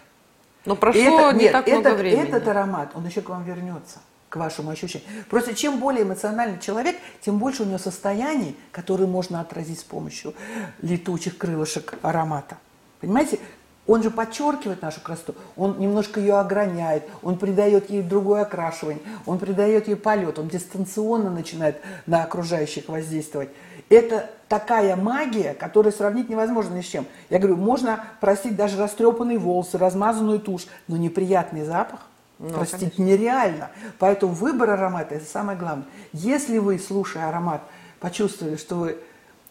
[0.65, 2.27] Но прошло это- не нет, так много этот, времени.
[2.27, 5.07] Этот аромат, он еще к вам вернется, к вашему ощущению.
[5.29, 10.33] Просто чем более эмоциональный человек, тем больше у него состояний, которые можно отразить с помощью
[10.81, 12.57] летучих крылышек аромата.
[13.01, 13.39] Понимаете?
[13.87, 19.37] Он же подчеркивает нашу красоту, он немножко ее ограняет, он придает ей другое окрашивание, он
[19.37, 23.49] придает ей полет, он дистанционно начинает на окружающих воздействовать.
[23.89, 27.05] Это такая магия, которую сравнить невозможно ни с чем.
[27.29, 31.99] Я говорю, можно простить даже растрепанные волосы, размазанную тушь, но неприятный запах
[32.39, 33.69] Ну, простить нереально.
[33.99, 35.85] Поэтому выбор аромата– это самое главное.
[36.11, 37.61] Если вы, слушая аромат,
[37.99, 38.97] почувствовали, что вы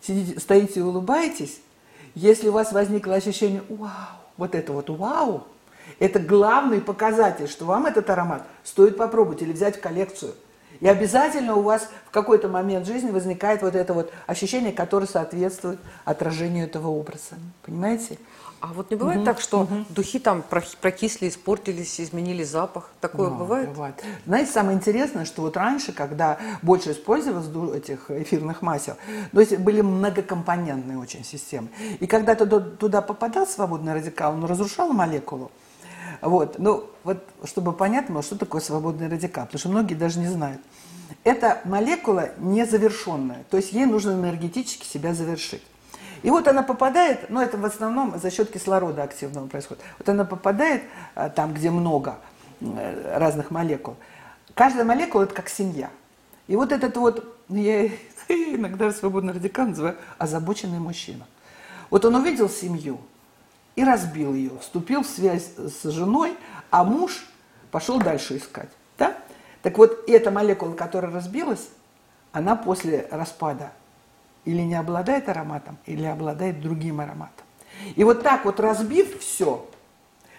[0.00, 1.60] сидите, стоите и улыбаетесь,
[2.16, 5.46] если у вас возникло ощущение «Вау!», вот это вот «Вау!»,
[5.98, 10.34] это главный показатель, что вам этот аромат стоит попробовать или взять в коллекцию.
[10.80, 15.78] И обязательно у вас в какой-то момент жизни возникает вот это вот ощущение, которое соответствует
[16.04, 17.36] отражению этого образа.
[17.64, 18.18] Понимаете?
[18.64, 20.42] А вот не бывает так, что духи там
[20.80, 22.90] прокисли, испортились, изменили запах?
[22.98, 23.68] Такое Да, бывает?
[24.24, 28.96] Знаете, самое интересное, что вот раньше, когда больше использовалось этих эфирных масел,
[29.32, 31.68] то есть были многокомпонентные очень системы.
[32.00, 35.50] И когда туда, туда попадал свободный радикал, он разрушал молекулу.
[36.22, 36.58] Вот.
[36.58, 40.62] Ну, вот, чтобы понятно было, что такое свободный радикал, потому что многие даже не знают.
[41.22, 45.60] Это молекула незавершенная, то есть ей нужно энергетически себя завершить.
[46.24, 49.84] И вот она попадает, ну это в основном за счет кислорода активного происходит.
[49.98, 50.82] Вот она попадает
[51.14, 52.16] а, там, где много
[52.62, 53.96] э, разных молекул.
[54.54, 55.90] Каждая молекула это как семья.
[56.46, 57.88] И вот этот вот, ну, я
[58.28, 61.26] иногда свободный радикал называю озабоченный мужчина.
[61.90, 63.00] Вот он увидел семью
[63.76, 66.38] и разбил ее, вступил в связь с женой,
[66.70, 67.26] а муж
[67.70, 68.70] пошел дальше искать.
[68.96, 69.14] Да?
[69.60, 71.68] Так вот, эта молекула, которая разбилась,
[72.32, 73.72] она после распада
[74.44, 77.44] или не обладает ароматом, или обладает другим ароматом.
[77.96, 79.66] И вот так вот разбив все,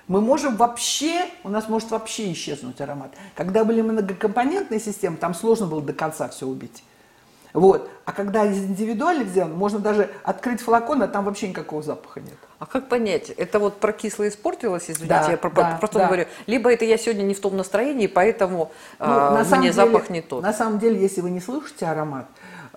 [0.07, 3.11] мы можем вообще, у нас может вообще исчезнуть аромат.
[3.35, 6.83] Когда были многокомпонентные системы, там сложно было до конца все убить.
[7.53, 7.89] Вот.
[8.03, 12.35] А когда из индивидуальных сделано, можно даже открыть флакон, а там вообще никакого запаха нет.
[12.59, 16.07] А как понять, это вот прокисло испортилось, извините, Да, я про- да, просто да.
[16.07, 19.73] говорю, либо это я сегодня не в том настроении, поэтому Ну, а, на мне деле-
[19.73, 20.43] запах не тот.
[20.43, 22.25] На самом деле, если вы не слышите аромат,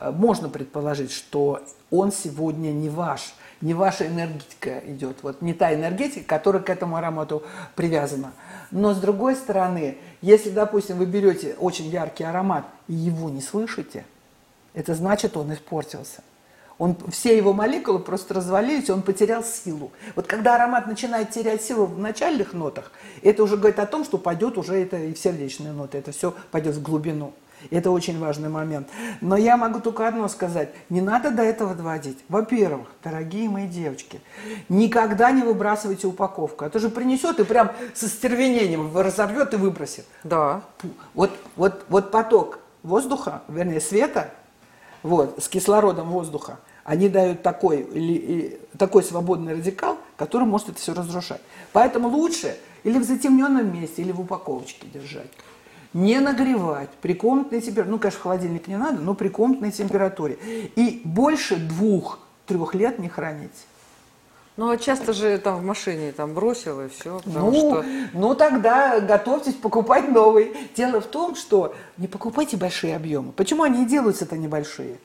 [0.01, 6.27] можно предположить, что он сегодня не ваш, не ваша энергетика идет, вот не та энергетика,
[6.27, 7.43] которая к этому аромату
[7.75, 8.33] привязана.
[8.71, 14.05] Но с другой стороны, если, допустим, вы берете очень яркий аромат и его не слышите,
[14.75, 16.23] это значит, он испортился.
[16.79, 19.91] Он, все его молекулы просто развалились, он потерял силу.
[20.15, 24.17] Вот когда аромат начинает терять силу в начальных нотах, это уже говорит о том, что
[24.17, 27.33] пойдет уже это и сердечные ноты, это все пойдет в глубину.
[27.71, 28.89] Это очень важный момент.
[29.21, 30.71] Но я могу только одно сказать.
[30.89, 32.19] Не надо до этого доводить.
[32.29, 34.21] Во-первых, дорогие мои девочки,
[34.69, 36.65] никогда не выбрасывайте упаковку.
[36.65, 40.07] Это же принесет и прям со стервенением разорвет и выбросит.
[40.25, 40.63] Да.
[41.15, 44.31] Вот, вот, вот поток воздуха, вернее света,
[45.03, 51.43] вот, с кислородом воздуха, они дают такой, такой свободный радикал, который может это все разрушать.
[51.73, 55.31] Поэтому лучше или в затемненном месте, или в упаковочке держать.
[55.95, 57.93] Не нагревать при комнатной температуре.
[57.93, 60.39] Ну, конечно, в холодильник не надо, но при комнатной температуре.
[60.77, 63.67] И больше двух-трех лет не хранить.
[64.59, 67.85] Ну, а часто же там в машине там бросил и все, Ну, что...
[68.13, 70.53] ну, тогда готовьтесь покупать новый.
[70.77, 73.31] Дело в том, что не покупайте большие объемы.
[73.31, 74.99] Почему они и делаются-то небольшие?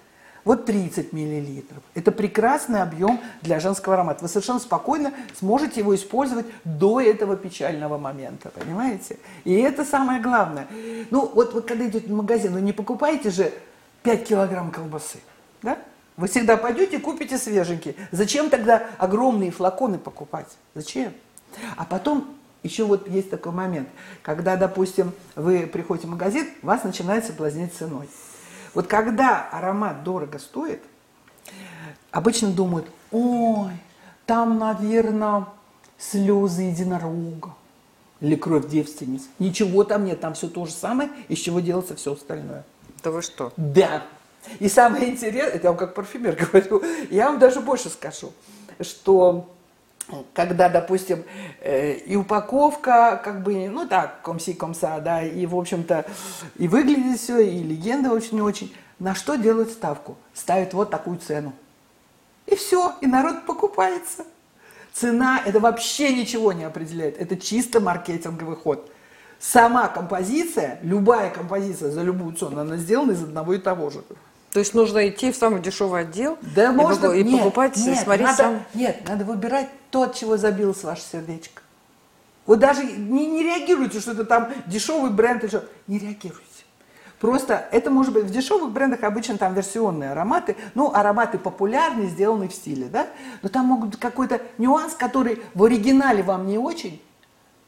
[0.46, 1.82] Вот 30 миллилитров.
[1.94, 4.24] Это прекрасный объем для женского аромата.
[4.24, 9.20] Вы совершенно спокойно сможете его использовать до этого печального момента, понимаете?
[9.46, 10.68] И это самое главное.
[11.12, 13.54] Ну, вот вы когда идете в магазин, ну не покупайте же
[14.04, 15.20] 5 килограмм колбасы,
[15.62, 15.78] да?
[16.18, 17.96] Вы всегда пойдете и купите свеженький.
[18.12, 20.48] Зачем тогда огромные флаконы покупать?
[20.76, 21.14] Зачем?
[21.76, 23.90] А потом еще вот есть такой момент,
[24.22, 28.08] когда, допустим, вы приходите в магазин, вас начинает соблазнять ценой.
[28.74, 30.82] Вот когда аромат дорого стоит,
[32.12, 33.72] обычно думают, ой,
[34.26, 35.48] там, наверное,
[35.98, 37.56] слезы единорога
[38.20, 39.24] или кровь девственниц.
[39.40, 42.64] Ничего там нет, там все то же самое, из чего делается все остальное.
[43.04, 43.52] Да вы что?
[43.58, 44.04] Да.
[44.60, 48.32] И самое интересное, это я вам как парфюмер говорю, я вам даже больше скажу,
[48.80, 49.53] что
[50.34, 51.24] когда, допустим,
[51.62, 56.06] э, и упаковка, как бы, ну так, комси-комса, да, и, в общем-то,
[56.58, 58.74] и выглядит все, и легенда очень-очень.
[59.00, 60.18] На что делают ставку?
[60.34, 61.54] Ставят вот такую цену.
[62.46, 64.26] И все, и народ покупается.
[64.94, 67.20] Цена– это вообще ничего не определяет.
[67.20, 68.92] Это чисто маркетинговый ход.
[69.40, 74.04] Сама композиция, любая композиция за любую цену, она сделана из одного и того же.
[74.54, 77.98] То есть нужно идти в самый дешевый отдел да, и, можно, и нет, покупать, нет,
[77.98, 78.66] смотреть надо, сам.
[78.76, 81.64] Нет, надо выбирать то, от чего забилось ваше сердечко.
[82.46, 85.66] Вот даже не, не реагируйте, что это там дешевый бренд или что.
[85.88, 86.44] Не реагируйте.
[87.20, 92.50] Просто это может быть в дешевых брендах обычно там версионные ароматы, ну, ароматы популярные, сделанные
[92.50, 93.08] в стиле, да,
[93.42, 97.02] но там могут быть какой-то нюанс, который в оригинале вам не очень,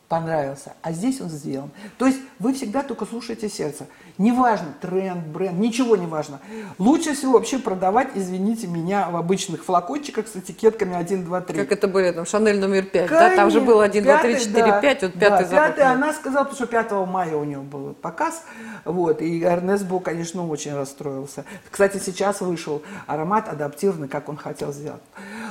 [0.08, 1.72] понравился, а здесь он сделан.
[1.98, 3.88] То есть вы всегда только слушаете сердце.
[4.18, 6.40] Неважно, тренд, бренд, ничего не важно.
[6.78, 11.60] Лучше всего вообще продавать, извините меня, в обычных флакончиках с этикетками 1, 2, 3.
[11.60, 13.36] Как это были, там, Шанель номер 5, да?
[13.36, 15.68] Там же было 1, 2, 3, 4, да, 5, вот да, пятый запах.
[15.68, 18.44] Пятый, она сказала, потому что 5 мая у нее был показ,
[18.86, 21.44] вот, и Эрнест был, конечно, очень расстроился.
[21.70, 25.02] Кстати, сейчас вышел аромат адаптированный, как он хотел сделать.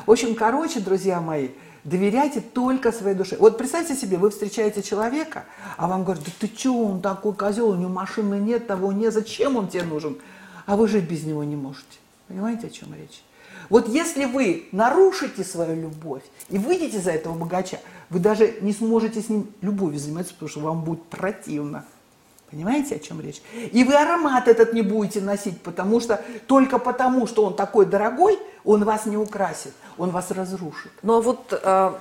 [0.06, 1.48] В общем, короче, друзья мои,
[1.84, 3.36] Доверяйте только своей душе.
[3.38, 5.44] Вот представьте себе, вы встречаете человека,
[5.76, 9.12] а вам говорят, да ты что, он такой козел, у него машины нет, того нет,
[9.12, 10.16] зачем он тебе нужен?
[10.64, 11.84] А вы жить без него не можете.
[12.26, 13.22] Понимаете, о чем речь?
[13.68, 19.20] Вот если вы нарушите свою любовь и выйдете за этого богача, вы даже не сможете
[19.20, 21.84] с ним любовью заниматься, потому что вам будет противно.
[22.50, 23.42] Понимаете, о чем речь?
[23.72, 28.38] И вы аромат этот не будете носить, потому что только потому, что он такой дорогой,
[28.64, 30.92] он вас не украсит, он вас разрушит.
[31.02, 32.00] Ну а вот а,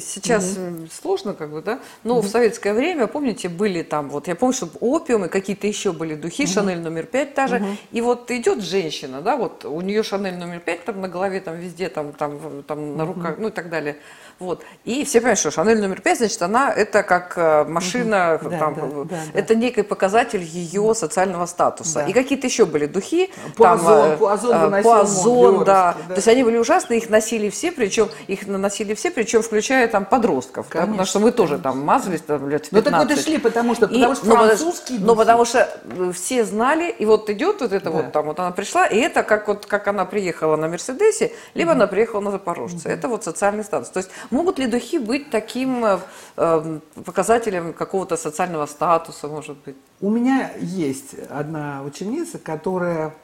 [0.00, 0.86] сейчас угу.
[0.92, 1.80] сложно, как бы, да?
[2.04, 2.26] Но угу.
[2.26, 6.14] в советское время, помните, были там, вот я помню, что опиум и какие-то еще были
[6.14, 6.52] духи, угу.
[6.52, 7.56] Шанель номер пять та же.
[7.56, 7.66] Угу.
[7.92, 11.56] И вот идет женщина, да, вот у нее Шанель номер пять там на голове, там
[11.56, 13.42] везде, там, там, там на руках, угу.
[13.42, 13.96] ну и так далее.
[14.38, 14.62] Вот.
[14.84, 18.50] И все понимают, что Шанель номер пять, значит, она это как э, машина, угу.
[18.50, 19.60] там, да, да, да, это да.
[19.60, 22.00] некий показатель ее социального статуса.
[22.00, 22.06] Да.
[22.06, 23.30] И какие-то еще были духи.
[23.56, 25.96] Пуазон, там, Пуазон, э, Пуазон да.
[26.06, 26.14] да.
[26.14, 30.04] То есть они были ужасные, их носили все, причем их наносили все, причем включая там
[30.04, 30.66] подростков.
[30.72, 32.72] Да, потому что мы тоже там мазались там, лет 15.
[32.72, 36.12] Ну так вот и шли, потому что, потому что но, французские Ну потому что э,
[36.14, 37.90] все знали, и вот идет вот это да.
[37.90, 41.70] вот там, вот она пришла, и это как вот как она приехала на Мерседесе, либо
[41.70, 41.76] угу.
[41.76, 42.76] она приехала на Запорожце.
[42.76, 42.88] Угу.
[42.88, 43.88] Это вот социальный статус.
[43.88, 46.00] То есть могут ли духи быть таким э,
[46.36, 49.76] э, показателем какого-то социального статуса, может быть?
[50.00, 53.14] У меня есть одна ученица, которая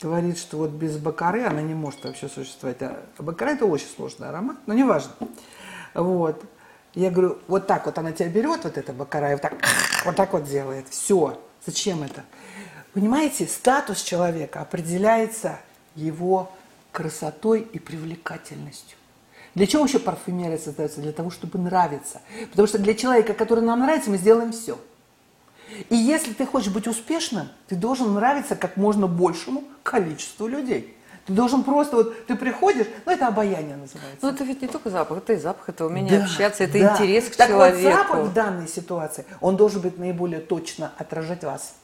[0.00, 2.82] говорит, что вот без бакары она не может вообще существовать.
[2.82, 5.12] А бакара это очень сложный аромат, но неважно.
[5.94, 6.42] Вот.
[6.94, 9.54] Я говорю, вот так вот она тебя берет, вот эта бакара, и вот так,
[10.04, 10.88] вот так вот делает.
[10.88, 11.40] Все.
[11.66, 12.22] Зачем это?
[12.92, 15.58] Понимаете, статус человека определяется
[15.96, 16.52] его
[16.92, 18.96] красотой и привлекательностью.
[19.54, 21.00] Для чего вообще парфюмерия создается?
[21.00, 22.20] Для того, чтобы нравиться.
[22.50, 24.78] Потому что для человека, который нам нравится, мы сделаем все.
[25.88, 30.96] И если ты хочешь быть успешным, ты должен нравиться как можно большему количеству людей.
[31.26, 34.18] Ты должен просто, вот ты приходишь, ну это обаяние называется.
[34.20, 36.94] Ну это ведь не только запах, это и запах, это умение да, общаться, это да.
[36.94, 37.82] интерес к так человеку.
[37.82, 41.74] Вот запах в данной ситуации, он должен быть наиболее точно отражать вас.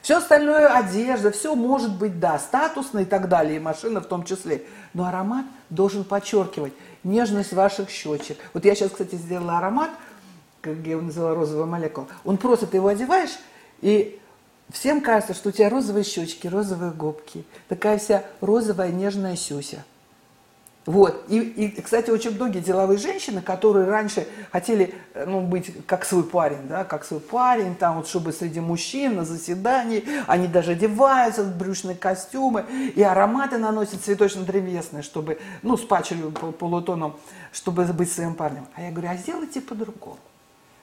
[0.00, 4.24] Все остальное, одежда, все может быть, да, статусно и так далее, и машина в том
[4.24, 4.62] числе.
[4.94, 6.72] Но аромат должен подчеркивать
[7.04, 8.38] нежность ваших щечек.
[8.52, 9.90] Вот я сейчас, кстати, сделала аромат,
[10.60, 12.06] как я его называла, розовая молекула.
[12.24, 13.38] Он просто, ты его одеваешь,
[13.80, 14.18] и
[14.70, 17.44] всем кажется, что у тебя розовые щечки, розовые губки.
[17.68, 19.84] Такая вся розовая нежная сюся.
[20.86, 21.24] Вот.
[21.28, 26.22] И, и, кстати, очень многие деловые женщины, которые раньше хотели э, ну, быть как свой
[26.22, 31.42] парень, да, как свой парень, там, вот, чтобы среди мужчин на заседании, они даже одеваются
[31.42, 37.16] в брючные костюмы, и ароматы наносят цветочно-древесные, чтобы, ну, с пачелью полутоном,
[37.52, 38.68] чтобы быть своим парнем.
[38.76, 40.18] А я говорю, а сделайте по-другому.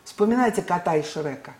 [0.04, 1.54] Вспоминайте кота и Шрека.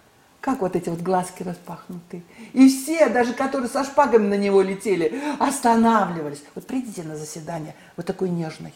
[0.44, 2.22] Как вот эти вот глазки распахнуты.
[2.52, 6.44] И все, даже которые со шпагами на него летели, останавливались.
[6.54, 8.74] Вот придите на заседание, вот такой нежный,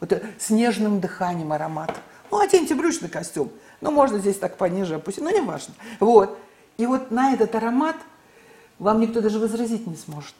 [0.00, 1.94] вот с нежным дыханием аромат.
[2.30, 3.50] Ну, оденьте брючный костюм.
[3.82, 5.74] Ну, можно здесь так пониже опустить, но не важно.
[5.98, 6.38] Вот.
[6.78, 7.96] И вот на этот аромат
[8.78, 10.34] вам никто даже возразить не сможет.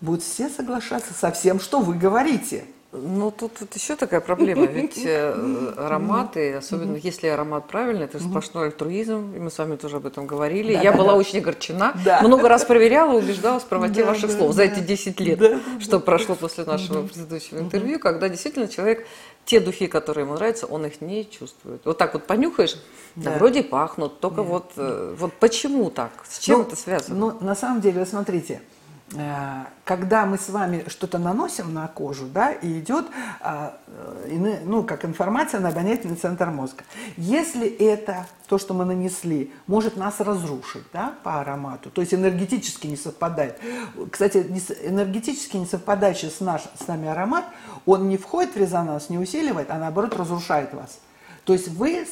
[0.00, 2.66] Будут все соглашаться со всем, что вы говорите.
[2.92, 8.66] Ну, тут, тут еще такая проблема, ведь э, ароматы, особенно если аромат правильный, это сплошной
[8.66, 10.74] альтруизм, и мы с вами тоже об этом говорили.
[10.74, 11.18] Да, Я да, была да.
[11.18, 15.40] очень огорчена, много раз проверяла, убеждалась в правоте ваших слов за эти 10 лет,
[15.78, 19.06] что прошло после нашего предыдущего интервью, когда действительно человек,
[19.44, 21.82] те духи, которые ему нравятся, он их не чувствует.
[21.84, 22.76] Вот так вот понюхаешь,
[23.14, 27.16] да, вроде пахнут, только вот, э, вот почему так, с чем ну, это связано?
[27.16, 28.60] Ну, на самом деле, смотрите,
[29.84, 33.06] когда мы с вами что-то наносим на кожу, да, и идет,
[33.40, 36.84] а, э, ну, как информация на обонятельный центр мозга.
[37.16, 42.86] Если это, то, что мы нанесли, может нас разрушить, да, по аромату, то есть энергетически
[42.86, 43.58] не совпадает.
[44.12, 44.46] Кстати,
[44.84, 47.44] энергетически не совпадающий с, наш, с нами аромат,
[47.86, 51.00] он не входит в резонанс, не усиливает, а наоборот разрушает вас.
[51.44, 52.06] То есть вы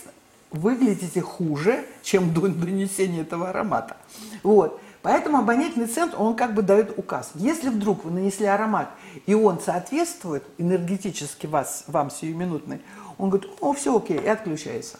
[0.50, 3.96] выглядите хуже, чем до донесения этого аромата.
[4.42, 4.80] Вот.
[5.08, 7.30] Поэтому обонятельный центр, он как бы дает указ.
[7.34, 8.90] Если вдруг вы нанесли аромат,
[9.24, 12.82] и он соответствует энергетически вас, вам сиюминутный,
[13.16, 14.98] он говорит, о, все окей, и отключается.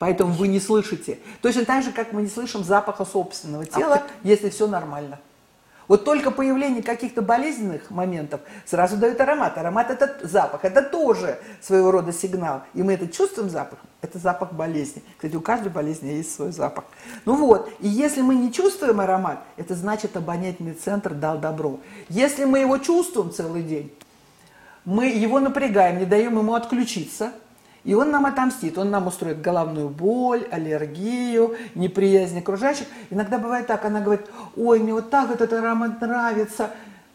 [0.00, 1.20] Поэтому вы не слышите.
[1.42, 5.20] Точно так же, как мы не слышим запаха собственного тела, а если все нормально.
[5.90, 9.58] Вот только появление каких-то болезненных моментов сразу дает аромат.
[9.58, 12.62] Аромат– это запах, это тоже своего рода сигнал.
[12.74, 15.02] И мы это чувствуем запах, это запах болезни.
[15.16, 16.84] Кстати, у каждой болезни есть свой запах.
[17.24, 21.80] Ну вот, и если мы не чувствуем аромат, это значит обонятельный центр дал добро.
[22.08, 23.92] Если мы его чувствуем целый день,
[24.84, 27.32] мы его напрягаем, не даем ему отключиться–
[27.84, 32.86] и он нам отомстит, он нам устроит головную боль, аллергию, неприязнь окружающих.
[33.10, 34.26] Иногда бывает так, она говорит,
[34.56, 36.70] ой, мне вот так этот аромат нравится,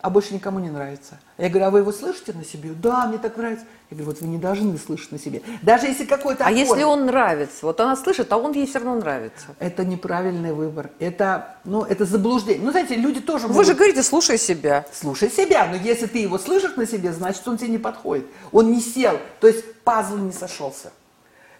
[0.05, 1.17] а больше никому не нравится.
[1.39, 2.73] Я говорю, а вы его слышите на себе?
[2.75, 3.65] Да, мне так нравится.
[3.89, 5.41] Я говорю, вот вы не должны слышать на себе.
[5.63, 7.65] Даже если какой-то А аккорд, если он нравится?
[7.65, 9.47] Вот она слышит, а он ей все равно нравится.
[9.57, 10.91] Это неправильный выбор.
[10.99, 12.63] Это, ну, это заблуждение.
[12.63, 13.65] Ну, знаете, люди тоже Вы могут...
[13.65, 14.85] же говорите, слушай себя.
[14.93, 15.65] Слушай себя.
[15.65, 18.27] Но если ты его слышишь на себе, значит, он тебе не подходит.
[18.51, 19.19] Он не сел.
[19.39, 20.91] То есть пазл не сошелся.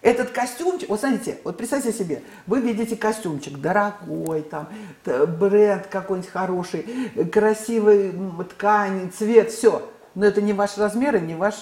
[0.05, 4.69] Этот костюмчик, вот смотрите, вот представьте себе, вы видите костюмчик дорогой, там,
[5.03, 6.85] бренд какой-нибудь хороший,
[7.33, 8.13] красивый
[8.51, 9.89] ткань, цвет, все.
[10.13, 11.55] Но это не ваш размер и не ваш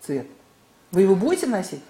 [0.00, 0.28] цвет.
[0.92, 1.82] Вы его будете носить?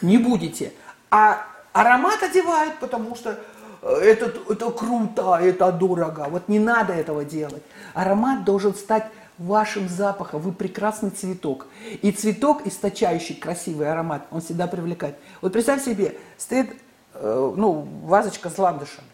[0.00, 0.72] Не будете.
[1.08, 3.38] А аромат одевают, потому что
[3.82, 6.26] э, это, это круто, это дорого.
[6.30, 7.62] Вот не надо этого делать.
[7.94, 9.06] Аромат должен стать
[9.42, 10.40] вашим запахом.
[10.40, 11.66] Вы прекрасный цветок.
[12.02, 15.16] И цветок, источающий красивый аромат, он всегда привлекает.
[15.40, 16.70] Вот представь себе, стоит
[17.14, 19.06] э, ну, вазочка с ландышами.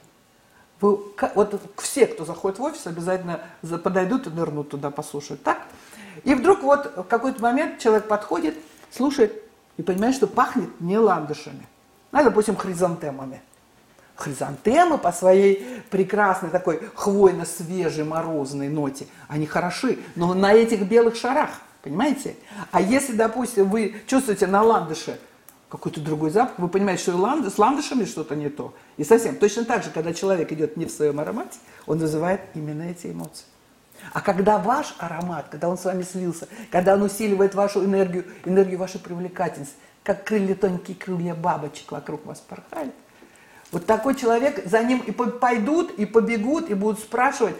[0.80, 0.98] Вы,
[1.34, 3.40] вот все, кто заходит в офис, обязательно
[3.82, 5.42] подойдут и нырнут туда, послушают.
[5.42, 5.62] Так?
[6.24, 8.56] И вдруг вот в какой-то момент человек подходит,
[8.90, 9.42] слушает
[9.76, 11.66] и понимает, что пахнет не ландышами,
[12.12, 13.42] а, допустим, хризантемами.
[14.18, 21.50] Хризантемы по своей прекрасной такой хвойно-свежей морозной ноте, они хороши, но на этих белых шарах,
[21.84, 22.34] понимаете?
[22.72, 25.20] А если, допустим, вы чувствуете на ландыше
[25.68, 28.74] какой-то другой запах, вы понимаете, что с ландышами что-то не то.
[28.96, 29.36] И совсем.
[29.36, 33.44] Точно так же, когда человек идет не в своем аромате, он вызывает именно эти эмоции.
[34.12, 38.80] А когда ваш аромат, когда он с вами слился, когда он усиливает вашу энергию, энергию
[38.80, 42.90] вашей привлекательности, как крылья, тонкие крылья бабочек вокруг вас порхали,
[43.70, 47.54] вот такой человек, за ним и пойдут, и побегут, и будут спрашивать,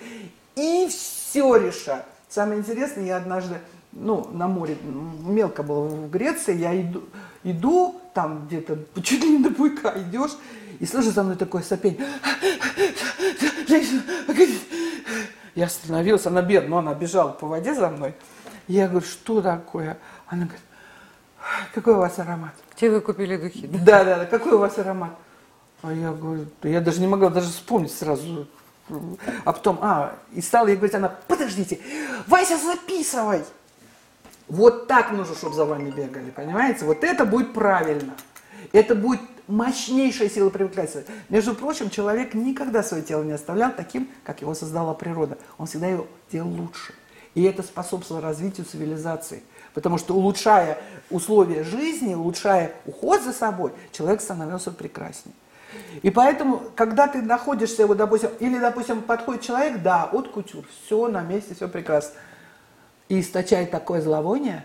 [0.56, 2.06] и все решат.
[2.28, 3.58] Самое интересное, я однажды,
[3.92, 7.04] ну, на море, мелко было в Греции, я иду,
[7.42, 10.36] иду там где-то, чуть ли не до буйка идешь,
[10.80, 12.04] и слышу за мной такое сопение.
[13.68, 14.02] Женщина,
[15.54, 18.14] Я остановилась, она бед, но она бежала по воде за мной.
[18.66, 19.98] Я говорю, что такое?
[20.26, 20.64] Она говорит,
[21.74, 22.54] какой у вас аромат?
[22.76, 23.66] Где вы купили духи?
[23.66, 25.10] Да, да, да, какой у вас аромат?
[25.82, 28.46] А я говорю, я даже не могла даже вспомнить сразу.
[29.44, 31.78] А потом, а, и стала ей говорить, она, подождите,
[32.26, 33.44] Вася, записывай.
[34.48, 36.84] Вот так нужно, чтобы за вами бегали, понимаете?
[36.86, 38.14] Вот это будет правильно.
[38.72, 41.10] Это будет мощнейшая сила привлекательности.
[41.28, 45.38] Между прочим, человек никогда свое тело не оставлял таким, как его создала природа.
[45.58, 46.94] Он всегда его делал лучше.
[47.34, 49.42] И это способствовало развитию цивилизации.
[49.74, 50.78] Потому что улучшая
[51.10, 55.34] условия жизни, улучшая уход за собой, человек становился прекраснее.
[56.02, 61.08] И поэтому, когда ты находишься, вот, допустим, или, допустим, подходит человек, да, от кутюр, все
[61.08, 62.14] на месте, все прекрасно,
[63.08, 64.64] и источает такое зловоние,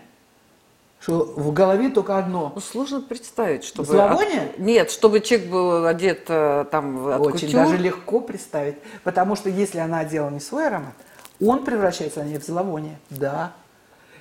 [1.00, 2.52] что в голове только одно.
[2.54, 3.88] Ну, сложно представить, чтобы...
[3.88, 4.50] Зловоние?
[4.50, 4.58] От...
[4.58, 7.64] Нет, чтобы человек был одет э, там от Очень кутюр.
[7.64, 10.94] даже легко представить, потому что если она одела не свой аромат,
[11.42, 13.52] он превращается на ней в зловоние, да.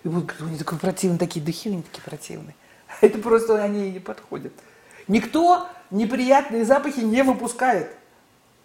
[0.03, 2.55] И вот они такой противные, такие духи, они такие противные.
[3.01, 4.51] Это просто они не подходят.
[5.07, 7.96] Никто неприятные запахи не выпускает.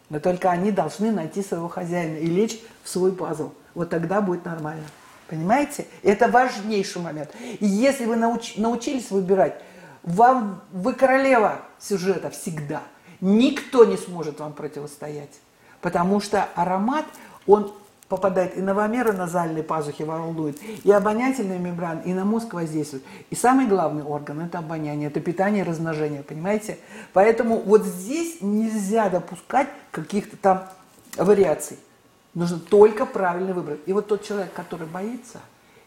[0.09, 3.53] Но только они должны найти своего хозяина и лечь в свой пазл.
[3.75, 4.85] Вот тогда будет нормально.
[5.29, 5.87] Понимаете?
[6.03, 7.31] Это важнейший момент.
[7.61, 9.61] И если вы науч, научились выбирать,
[10.03, 12.83] вам, вы королева сюжета всегда.
[13.21, 15.39] Никто не сможет вам противостоять.
[15.83, 17.05] Потому что аромат,
[17.47, 17.75] он
[18.09, 23.05] попадает и на назальные пазухи волнует, и обонятельная мембрана, и на мозг воздействует.
[23.31, 26.79] И самый главный орган– это обоняние, это питание и размножение, понимаете?
[27.13, 30.65] Поэтому вот здесь нельзя допускать каких-то там
[31.17, 31.79] вариаций.
[32.35, 33.79] Нужно только правильный выбор.
[33.87, 35.41] И вот тот человек, который боится,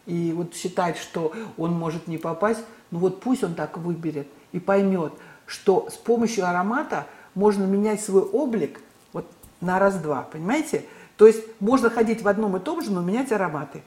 [0.06, 2.60] и вот считает, что он может не попасть,
[2.90, 5.12] ну вот пусть он так выберет и поймет,
[5.46, 8.80] что с помощью аромата можно менять свой облик
[9.12, 9.26] вот
[9.60, 10.84] на раз-два, понимаете?
[11.22, 13.84] То есть можно ходить в одном и том же, но менять ароматы.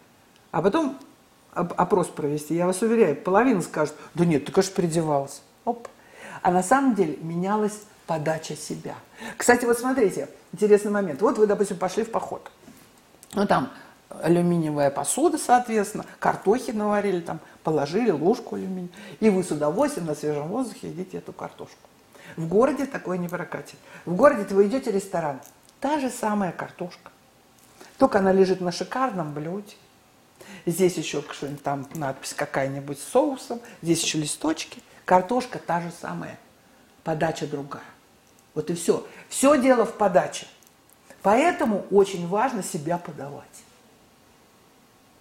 [0.51, 0.97] А потом
[1.51, 2.55] опрос провести.
[2.55, 5.41] Я вас уверяю, половина скажет, да нет, ты, конечно, переодевалась.
[5.65, 5.89] Оп.
[6.41, 7.77] А на самом деле менялась
[8.07, 8.95] подача себя.
[9.35, 11.21] Кстати, вот смотрите, интересный момент.
[11.21, 12.49] Вот вы, допустим, пошли в поход.
[13.33, 13.69] Ну, там
[14.09, 20.47] алюминиевая посуда, соответственно, картохи наварили, там, положили ложку алюминия, и вы с удовольствием на свежем
[20.47, 21.89] воздухе едите эту картошку.
[22.37, 23.75] В городе такое не прокатит.
[24.05, 25.41] В городе вы идете в ресторан,
[25.81, 27.11] та же самая картошка,
[27.97, 29.73] только она лежит на шикарном блюде.
[30.65, 34.81] Здесь еще что-нибудь там надпись какая-нибудь с соусом, здесь еще листочки.
[35.05, 36.39] Картошка та же самая,
[37.03, 37.83] подача другая.
[38.53, 39.05] Вот и все.
[39.29, 40.47] Все дело в подаче.
[41.21, 43.45] Поэтому очень важно себя подавать.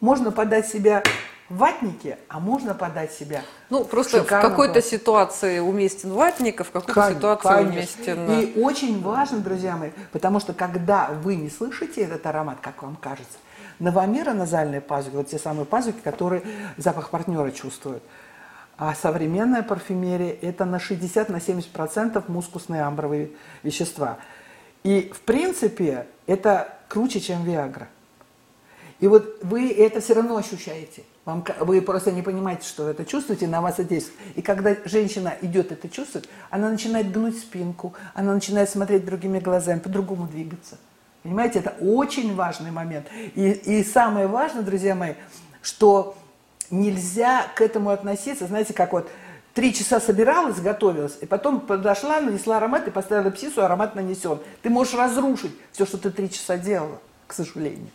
[0.01, 1.03] Можно подать себя
[1.49, 6.95] ватнике, а можно подать себя Ну, просто в какой-то ситуации уместен ватник, а в какой-то
[6.95, 7.73] Кон- ситуации конечно.
[7.73, 8.31] уместен...
[8.31, 12.97] И очень важно, друзья мои, потому что когда вы не слышите этот аромат, как вам
[12.97, 13.39] кажется,
[13.79, 16.43] новомироназальные пазухи, вот те самые пазухи, которые
[16.77, 18.03] запах партнера чувствуют,
[18.77, 23.31] а современная парфюмерия– это на 60-70% на 70% мускусные амбровые
[23.63, 24.19] вещества.
[24.83, 27.89] И, в принципе, это круче, чем Виагра.
[29.01, 31.05] И вот вы это все равно ощущаете.
[31.25, 34.19] Вам, вы просто не понимаете, что это чувствуете, на вас это действует.
[34.35, 39.79] И когда женщина идет это чувствует, она начинает гнуть спинку, она начинает смотреть другими глазами,
[39.79, 40.77] по-другому двигаться.
[41.23, 43.07] Понимаете, это очень важный момент.
[43.35, 45.15] И, и самое важное, друзья мои,
[45.63, 46.15] что
[46.71, 49.09] нельзя к этому относиться, знаете, как вот
[49.55, 54.41] три часа собиралась, готовилась, и потом подошла, нанесла аромат и поставила псису, аромат нанесен.
[54.61, 57.89] Ты можешь разрушить все, что ты три часа делала, к сожалению.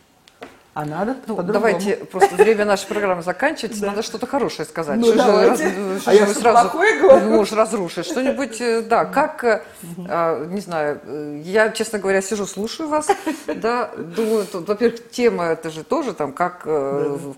[0.75, 4.97] А надо ну, Давайте, просто время нашей программы заканчивается, надо что-то хорошее сказать.
[4.97, 5.73] Ну, что давайте.
[6.05, 6.71] А я сразу
[7.27, 8.05] можешь разрушить?
[8.05, 9.61] Что-нибудь, э, да, как, э,
[10.07, 13.07] а, не знаю, э, я, честно говоря, сижу, слушаю вас,
[13.47, 16.67] да, думаю, во-первых, тема это же тоже там, как,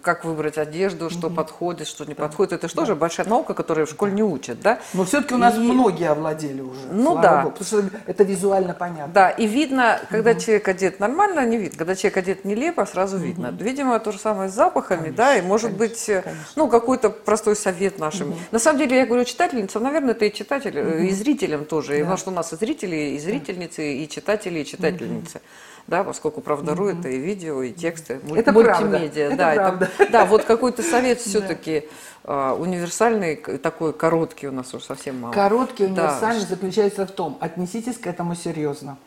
[0.01, 3.89] как выбрать одежду, что подходит, что не подходит, это же тоже большая наука, которую в
[3.89, 4.79] школе не учат, да?
[4.93, 7.43] Но все-таки у нас многие овладели уже, Ну да.
[7.43, 9.13] потому что это визуально понятно.
[9.13, 13.49] Да, и видно, когда человек одет нормально, не видно, когда человек одет нелепо, сразу видно.
[13.49, 13.63] Угу.
[13.63, 16.45] Видимо, то же самое с запахами, конечно, да, и может конечно, быть, э, конечно.
[16.55, 18.29] ну, какой-то простой совет нашим.
[18.29, 18.37] Угу.
[18.51, 20.97] На самом деле, я говорю читательницам, наверное, это и читатель, угу.
[20.97, 21.99] и зрителям тоже, да.
[21.99, 25.37] потому что у нас и зрители, и зрительницы, и читатели, и читательницы.
[25.37, 25.45] Угу
[25.87, 29.37] да, поскольку правда mm это и видео, и тексты, это мультимедиа, правда.
[29.37, 29.89] да, это правда.
[29.97, 31.87] Это, да, вот какой-то совет все-таки
[32.23, 35.33] а, универсальный, такой короткий у нас уже совсем мало.
[35.33, 36.47] Короткий универсальный да.
[36.47, 38.97] заключается в том, отнеситесь к этому серьезно.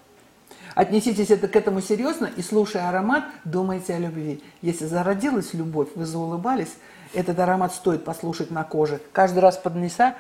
[0.75, 4.43] Отнеситесь это, к этому серьезно и, слушая аромат, думайте о любви.
[4.61, 6.75] Если зародилась любовь, вы заулыбались,
[7.12, 9.01] этот аромат стоит послушать на коже.
[9.12, 10.16] Каждый раз поднеся,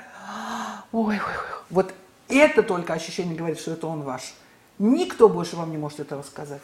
[0.92, 1.64] ой, ой, ой.
[1.70, 1.92] Вот
[2.28, 4.34] это только ощущение говорит, что это он ваш.
[4.78, 6.62] Никто больше вам не может этого сказать.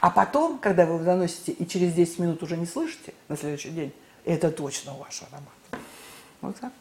[0.00, 3.92] А потом, когда вы заносите и через 10 минут уже не слышите на следующий день,
[4.24, 5.84] это точно ваш аромат.
[6.40, 6.72] Вот так.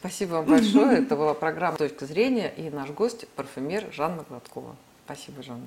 [0.00, 0.98] Спасибо вам большое.
[0.98, 4.76] Это была программа «Точка зрения» и наш гость– парфюмер Жанна Гладкова.
[5.06, 5.66] Спасибо, Жанна.